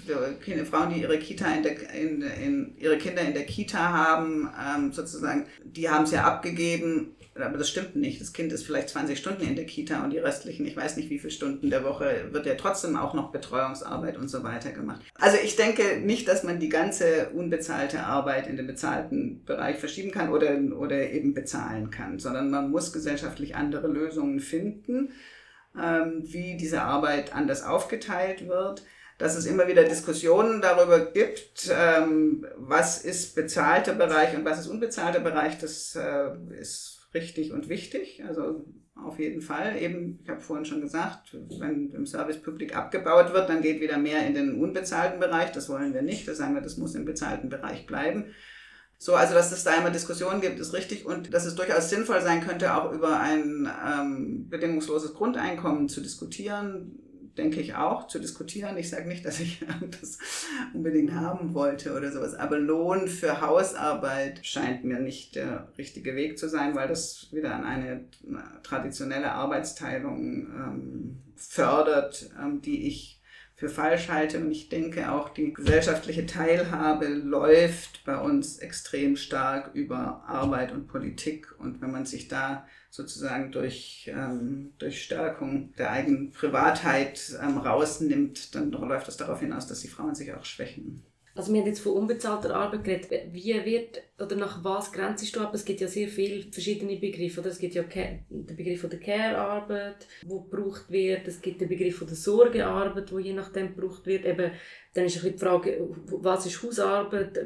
die 0.46 0.64
Frauen, 0.64 0.92
die 0.92 1.00
ihre 1.00 1.18
Kita 1.18 1.52
in 1.52 1.62
der, 1.62 1.90
in, 1.90 2.22
in, 2.22 2.76
ihre 2.76 2.98
Kinder 2.98 3.22
in 3.22 3.34
der 3.34 3.46
Kita 3.46 3.78
haben, 3.78 4.50
ähm, 4.60 4.92
sozusagen, 4.92 5.46
die 5.64 5.88
haben 5.88 6.04
es 6.04 6.12
ja 6.12 6.24
abgegeben 6.24 7.14
aber 7.42 7.58
das 7.58 7.68
stimmt 7.68 7.96
nicht. 7.96 8.20
Das 8.20 8.32
Kind 8.32 8.52
ist 8.52 8.64
vielleicht 8.64 8.90
20 8.90 9.18
Stunden 9.18 9.42
in 9.42 9.56
der 9.56 9.66
Kita 9.66 10.04
und 10.04 10.10
die 10.10 10.18
restlichen, 10.18 10.66
ich 10.66 10.76
weiß 10.76 10.96
nicht 10.96 11.10
wie 11.10 11.18
viele 11.18 11.32
Stunden 11.32 11.68
der 11.68 11.84
Woche, 11.84 12.28
wird 12.30 12.46
ja 12.46 12.54
trotzdem 12.54 12.96
auch 12.96 13.14
noch 13.14 13.32
Betreuungsarbeit 13.32 14.16
und 14.16 14.28
so 14.28 14.44
weiter 14.44 14.70
gemacht. 14.70 15.00
Also 15.14 15.38
ich 15.42 15.56
denke 15.56 16.00
nicht, 16.00 16.28
dass 16.28 16.44
man 16.44 16.60
die 16.60 16.68
ganze 16.68 17.30
unbezahlte 17.30 18.04
Arbeit 18.04 18.46
in 18.46 18.56
den 18.56 18.66
bezahlten 18.66 19.44
Bereich 19.44 19.78
verschieben 19.78 20.12
kann 20.12 20.30
oder, 20.30 20.56
oder 20.76 21.10
eben 21.10 21.34
bezahlen 21.34 21.90
kann, 21.90 22.18
sondern 22.18 22.50
man 22.50 22.70
muss 22.70 22.92
gesellschaftlich 22.92 23.56
andere 23.56 23.88
Lösungen 23.88 24.38
finden, 24.38 25.10
ähm, 25.80 26.22
wie 26.22 26.56
diese 26.56 26.82
Arbeit 26.82 27.34
anders 27.34 27.64
aufgeteilt 27.64 28.46
wird 28.46 28.84
dass 29.18 29.36
es 29.36 29.46
immer 29.46 29.68
wieder 29.68 29.84
Diskussionen 29.84 30.60
darüber 30.60 30.98
gibt, 30.98 31.70
ähm, 31.72 32.46
was 32.56 33.04
ist 33.04 33.34
bezahlter 33.36 33.94
Bereich 33.94 34.36
und 34.36 34.44
was 34.44 34.58
ist 34.58 34.66
unbezahlter 34.66 35.20
Bereich. 35.20 35.58
Das 35.58 35.94
äh, 35.94 36.30
ist 36.58 37.03
richtig 37.14 37.52
und 37.52 37.68
wichtig. 37.68 38.22
Also 38.26 38.66
auf 38.94 39.18
jeden 39.18 39.40
Fall. 39.40 39.80
Eben, 39.80 40.20
ich 40.22 40.28
habe 40.28 40.40
vorhin 40.40 40.64
schon 40.64 40.80
gesagt, 40.80 41.36
wenn 41.58 41.90
im 41.92 42.06
Service 42.06 42.42
Public 42.42 42.76
abgebaut 42.76 43.32
wird, 43.32 43.48
dann 43.48 43.62
geht 43.62 43.80
wieder 43.80 43.98
mehr 43.98 44.26
in 44.26 44.34
den 44.34 44.60
unbezahlten 44.60 45.20
Bereich. 45.20 45.52
Das 45.52 45.68
wollen 45.68 45.94
wir 45.94 46.02
nicht. 46.02 46.26
Das 46.28 46.38
sagen 46.38 46.54
wir, 46.54 46.62
das 46.62 46.76
muss 46.76 46.94
im 46.94 47.04
bezahlten 47.04 47.48
Bereich 47.48 47.86
bleiben. 47.86 48.26
So, 48.98 49.14
also 49.14 49.34
dass 49.34 49.52
es 49.52 49.64
da 49.64 49.74
immer 49.76 49.90
Diskussionen 49.90 50.40
gibt, 50.40 50.58
ist 50.58 50.72
richtig 50.72 51.04
und 51.04 51.34
dass 51.34 51.44
es 51.44 51.56
durchaus 51.56 51.90
sinnvoll 51.90 52.22
sein 52.22 52.40
könnte, 52.40 52.74
auch 52.74 52.92
über 52.92 53.20
ein 53.20 53.68
ähm, 53.86 54.48
bedingungsloses 54.48 55.14
Grundeinkommen 55.14 55.88
zu 55.88 56.00
diskutieren 56.00 57.03
denke 57.36 57.60
ich 57.60 57.74
auch, 57.74 58.06
zu 58.08 58.18
diskutieren. 58.18 58.76
Ich 58.76 58.90
sage 58.90 59.08
nicht, 59.08 59.24
dass 59.24 59.40
ich 59.40 59.64
das 60.00 60.18
unbedingt 60.72 61.12
haben 61.12 61.54
wollte 61.54 61.96
oder 61.96 62.12
sowas, 62.12 62.34
aber 62.34 62.58
Lohn 62.58 63.08
für 63.08 63.40
Hausarbeit 63.40 64.44
scheint 64.46 64.84
mir 64.84 65.00
nicht 65.00 65.34
der 65.34 65.68
richtige 65.78 66.14
Weg 66.16 66.38
zu 66.38 66.48
sein, 66.48 66.74
weil 66.74 66.88
das 66.88 67.28
wieder 67.32 67.54
an 67.54 67.64
eine 67.64 68.04
traditionelle 68.62 69.32
Arbeitsteilung 69.32 70.46
ähm, 70.46 71.16
fördert, 71.36 72.30
ähm, 72.40 72.62
die 72.62 72.86
ich 72.86 73.20
für 73.56 73.68
falsch 73.68 74.08
halte. 74.08 74.40
Und 74.40 74.50
ich 74.50 74.68
denke 74.68 75.12
auch, 75.12 75.28
die 75.28 75.52
gesellschaftliche 75.52 76.26
Teilhabe 76.26 77.06
läuft 77.06 78.04
bei 78.04 78.18
uns 78.18 78.58
extrem 78.58 79.16
stark 79.16 79.74
über 79.74 80.24
Arbeit 80.26 80.72
und 80.72 80.88
Politik. 80.88 81.54
Und 81.58 81.80
wenn 81.80 81.92
man 81.92 82.04
sich 82.04 82.28
da 82.28 82.66
sozusagen 82.90 83.52
durch, 83.52 84.10
ähm, 84.12 84.74
durch 84.78 85.02
Stärkung 85.02 85.72
der 85.78 85.90
eigenen 85.90 86.30
Privatheit 86.32 87.36
ähm, 87.42 87.58
rausnimmt, 87.58 88.54
dann 88.54 88.70
läuft 88.70 89.08
das 89.08 89.16
darauf 89.16 89.40
hinaus, 89.40 89.66
dass 89.66 89.80
die 89.80 89.88
Frauen 89.88 90.14
sich 90.14 90.32
auch 90.32 90.44
schwächen. 90.44 91.04
Also 91.36 91.52
wir 91.52 91.60
haben 91.60 91.66
jetzt 91.66 91.80
von 91.80 91.94
unbezahlter 91.94 92.54
Arbeit 92.54 92.84
geredet. 92.84 93.10
Wie 93.32 93.52
wird 93.64 94.02
oder 94.20 94.36
nach 94.36 94.62
was 94.62 94.92
grenzt 94.92 95.34
du 95.34 95.40
ab? 95.40 95.52
Es 95.52 95.64
gibt 95.64 95.80
ja 95.80 95.88
sehr 95.88 96.08
viele 96.08 96.44
verschiedene 96.52 96.96
Begriffe. 96.96 97.40
Oder? 97.40 97.50
Es 97.50 97.58
gibt 97.58 97.74
ja 97.74 97.82
den 97.82 98.56
Begriff 98.56 98.80
von 98.80 98.90
der 98.90 99.00
Care-Arbeit, 99.00 100.06
wo 100.24 100.42
gebraucht 100.42 100.90
wird. 100.90 101.26
Es 101.26 101.42
gibt 101.42 101.60
den 101.60 101.68
Begriff 101.68 101.98
von 101.98 102.06
der 102.06 102.16
Sorgearbeit, 102.16 103.12
wo 103.12 103.18
je 103.18 103.32
nachdem 103.32 103.74
gebraucht 103.74 104.06
wird. 104.06 104.24
Eben, 104.24 104.52
dann 104.94 105.04
ist 105.06 105.24
ein 105.24 105.32
die 105.32 105.38
Frage, 105.38 105.88
was 106.06 106.46
ist 106.46 106.62
Hausarbeit? 106.62 107.40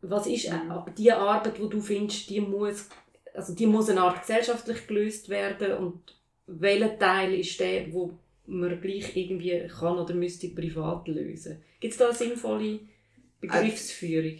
Was 0.00 0.26
ist 0.26 0.50
mhm. 0.50 0.84
die 0.96 1.12
Arbeit, 1.12 1.60
wo 1.60 1.66
du 1.66 1.80
findest, 1.80 2.30
die 2.30 2.40
muss 2.40 2.88
also 3.34 3.54
die 3.54 3.66
muss 3.66 3.90
eine 3.90 4.00
Art 4.00 4.20
gesellschaftlich 4.20 4.86
gelöst 4.86 5.28
werden 5.28 5.72
und 5.74 6.00
welcher 6.46 6.98
Teil 6.98 7.34
ist 7.34 7.58
der, 7.58 7.92
wo 7.92 8.16
man 8.46 8.80
gleich 8.80 9.16
irgendwie 9.16 9.66
kann 9.66 9.98
oder 9.98 10.14
müsste 10.14 10.48
privat 10.48 11.08
lösen? 11.08 11.62
Gibt 11.80 11.92
es 11.92 11.98
da 11.98 12.06
eine 12.06 12.14
sinnvolle 12.14 12.80
Begriffsführung? 13.46 14.38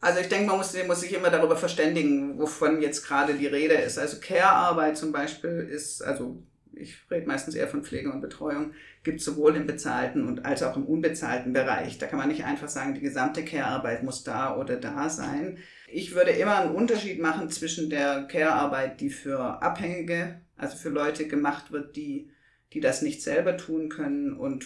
Also 0.00 0.20
ich 0.20 0.28
denke, 0.28 0.46
man 0.46 0.58
muss, 0.58 0.76
muss, 0.86 1.00
sich 1.00 1.12
immer 1.12 1.30
darüber 1.30 1.56
verständigen, 1.56 2.38
wovon 2.38 2.80
jetzt 2.80 3.04
gerade 3.04 3.34
die 3.34 3.48
Rede 3.48 3.74
ist. 3.74 3.98
Also 3.98 4.20
Care-Arbeit 4.20 4.96
zum 4.96 5.10
Beispiel 5.10 5.68
ist, 5.70 6.02
also 6.02 6.40
ich 6.72 6.98
rede 7.10 7.26
meistens 7.26 7.56
eher 7.56 7.66
von 7.66 7.82
Pflege 7.82 8.12
und 8.12 8.20
Betreuung, 8.20 8.74
gibt 9.02 9.18
es 9.18 9.24
sowohl 9.24 9.56
im 9.56 9.66
bezahlten 9.66 10.26
und 10.28 10.44
als 10.44 10.62
auch 10.62 10.76
im 10.76 10.86
unbezahlten 10.86 11.52
Bereich. 11.52 11.98
Da 11.98 12.06
kann 12.06 12.18
man 12.18 12.28
nicht 12.28 12.44
einfach 12.44 12.68
sagen, 12.68 12.94
die 12.94 13.00
gesamte 13.00 13.44
Care-Arbeit 13.44 14.04
muss 14.04 14.22
da 14.22 14.56
oder 14.56 14.76
da 14.76 15.08
sein. 15.08 15.58
Ich 15.88 16.14
würde 16.14 16.30
immer 16.30 16.58
einen 16.58 16.74
Unterschied 16.74 17.20
machen 17.20 17.50
zwischen 17.50 17.90
der 17.90 18.28
Care-Arbeit, 18.28 19.00
die 19.00 19.10
für 19.10 19.62
Abhängige, 19.62 20.40
also 20.56 20.76
für 20.76 20.90
Leute 20.90 21.26
gemacht 21.26 21.72
wird, 21.72 21.96
die, 21.96 22.30
die 22.72 22.80
das 22.80 23.02
nicht 23.02 23.22
selber 23.22 23.56
tun 23.56 23.88
können 23.88 24.32
und 24.34 24.64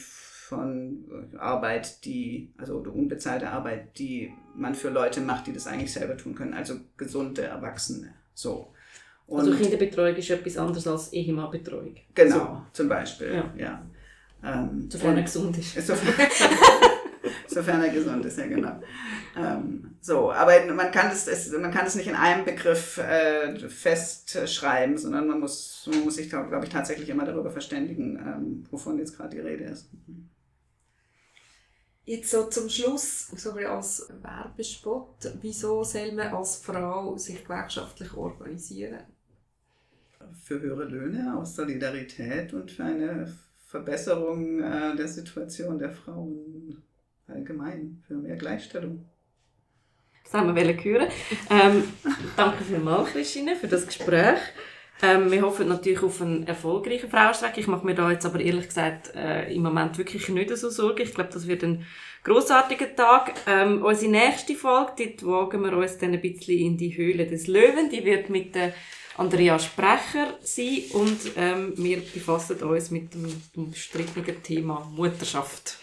von 0.53 1.05
Arbeit, 1.39 2.05
die, 2.05 2.53
also 2.59 2.79
unbezahlte 2.79 3.49
Arbeit, 3.49 3.99
die 3.99 4.33
man 4.55 4.75
für 4.75 4.91
Leute 4.91 5.21
macht, 5.23 5.47
die 5.47 5.53
das 5.53 5.67
eigentlich 5.67 5.93
selber 5.93 6.17
tun 6.17 6.35
können, 6.35 6.53
also 6.53 6.75
gesunde 6.99 7.43
Erwachsene. 7.43 8.13
So. 8.35 8.73
Also 9.27 9.51
und 9.51 9.53
also 9.53 9.55
Kinderbetreuung 9.55 10.17
ist 10.17 10.31
etwas 10.31 10.59
anderes 10.59 10.87
als 10.87 11.13
Ehemann-Betreuung. 11.13 11.97
Genau, 12.15 12.37
so. 12.37 12.63
zum 12.73 12.89
Beispiel. 12.89 13.35
Ja. 13.35 13.55
ja. 13.57 13.87
Ähm, 14.45 14.91
sofern 14.91 15.17
er 15.17 15.23
gesund 15.23 15.57
ist. 15.57 15.87
Sofern, 15.87 16.27
sofern 17.47 17.83
er 17.83 17.89
gesund 17.89 18.25
ist, 18.27 18.39
ja 18.39 18.47
genau. 18.47 18.81
Ähm, 19.35 19.97
so, 20.01 20.33
aber 20.33 20.53
man 20.75 20.91
kann 20.91 21.09
das, 21.09 21.29
es, 21.29 21.51
man 21.53 21.71
kann 21.71 21.85
das 21.85 21.95
nicht 21.95 22.09
in 22.09 22.17
einem 22.17 22.45
Begriff 22.45 22.99
äh, 22.99 23.57
festschreiben, 23.57 24.99
sondern 24.99 25.29
man 25.29 25.41
muss, 25.41 25.89
man 25.91 26.05
muss 26.05 26.17
sich, 26.17 26.29
glaube 26.29 26.61
ich, 26.63 26.71
tatsächlich 26.71 27.09
immer 27.09 27.25
darüber 27.25 27.51
verständigen, 27.51 28.17
ähm, 28.19 28.65
wovon 28.71 28.99
jetzt 28.99 29.17
gerade 29.17 29.37
die 29.37 29.41
Rede 29.41 29.65
ist. 29.65 29.89
Jetzt 32.05 32.31
so 32.31 32.49
zum 32.49 32.69
Schluss, 32.69 33.29
so 33.29 33.53
als 33.53 34.13
Werbespot, 34.23 35.33
wieso 35.41 35.85
soll 35.85 36.13
man 36.13 36.35
als 36.35 36.57
Frau 36.57 37.17
sich 37.17 37.45
gewerkschaftlich 37.45 38.13
organisieren? 38.15 39.05
Für 40.45 40.61
höhere 40.61 40.85
Löhne, 40.85 41.37
aus 41.37 41.55
Solidarität 41.55 42.53
und 42.55 42.71
für 42.73 42.85
eine 42.85 43.33
Verbesserung 43.67 44.61
äh, 44.61 44.97
der 44.97 45.09
Situation 45.09 45.79
der 45.79 45.91
Frauen 45.91 46.83
allgemein, 47.29 48.03
für 48.07 48.15
mehr 48.15 48.37
Gleichstellung. 48.37 49.09
Das 50.25 50.35
haben 50.35 50.55
wir 50.55 50.65
hören. 50.65 51.09
Ähm, 51.51 51.85
danke 52.37 52.65
vielmals, 52.65 53.11
Christine, 53.11 53.55
für 53.55 53.69
das 53.69 53.87
Gespräch. 53.87 54.39
Ähm, 55.03 55.33
wir 55.33 55.43
hoffen 55.43 55.69
natürlich 55.69 56.03
auf 56.03 56.23
einen 56.23 56.47
erfolgreichen 56.47 57.11
Frauenstreik. 57.11 57.59
Ich 57.59 57.67
mache 57.67 57.85
mir 57.85 57.95
da 57.95 58.11
jetzt 58.11 58.25
aber 58.25 58.41
ehrlich 58.41 58.69
gesagt 58.69 59.15
äh, 59.17 59.53
im 59.53 59.63
Moment 59.63 59.99
wirklich 59.99 60.29
nicht 60.29 60.57
so 60.57 60.71
Sorgen. 60.71 61.03
Ich 61.03 61.13
glaube, 61.13 61.31
das 61.33 61.49
wird 61.49 61.65
ein 61.65 61.85
großartiger 62.23 62.95
Tag. 62.95 63.35
Ähm, 63.49 63.83
unsere 63.83 64.13
nächste 64.13 64.55
Folge, 64.55 64.93
dort 64.97 65.27
wagen 65.27 65.65
wir 65.65 65.77
uns 65.77 65.99
dann 65.99 66.13
ein 66.13 66.21
bisschen 66.21 66.57
in 66.57 66.77
die 66.77 66.97
Höhle 66.97 67.27
des 67.27 67.49
Löwen. 67.49 67.91
Die 67.91 68.05
wird 68.05 68.31
mit 68.31 68.55
der 68.55 68.75
Andrea 69.19 69.59
Sprecher 69.59 70.39
sein 70.41 70.85
und 70.93 71.19
ähm, 71.37 71.75
wir 71.77 71.99
befassen 71.99 72.63
uns 72.63 72.91
mit 72.91 73.13
dem 73.13 73.27
umstrittenen 73.57 74.43
Thema 74.43 74.89
Mutterschaft. 74.95 75.82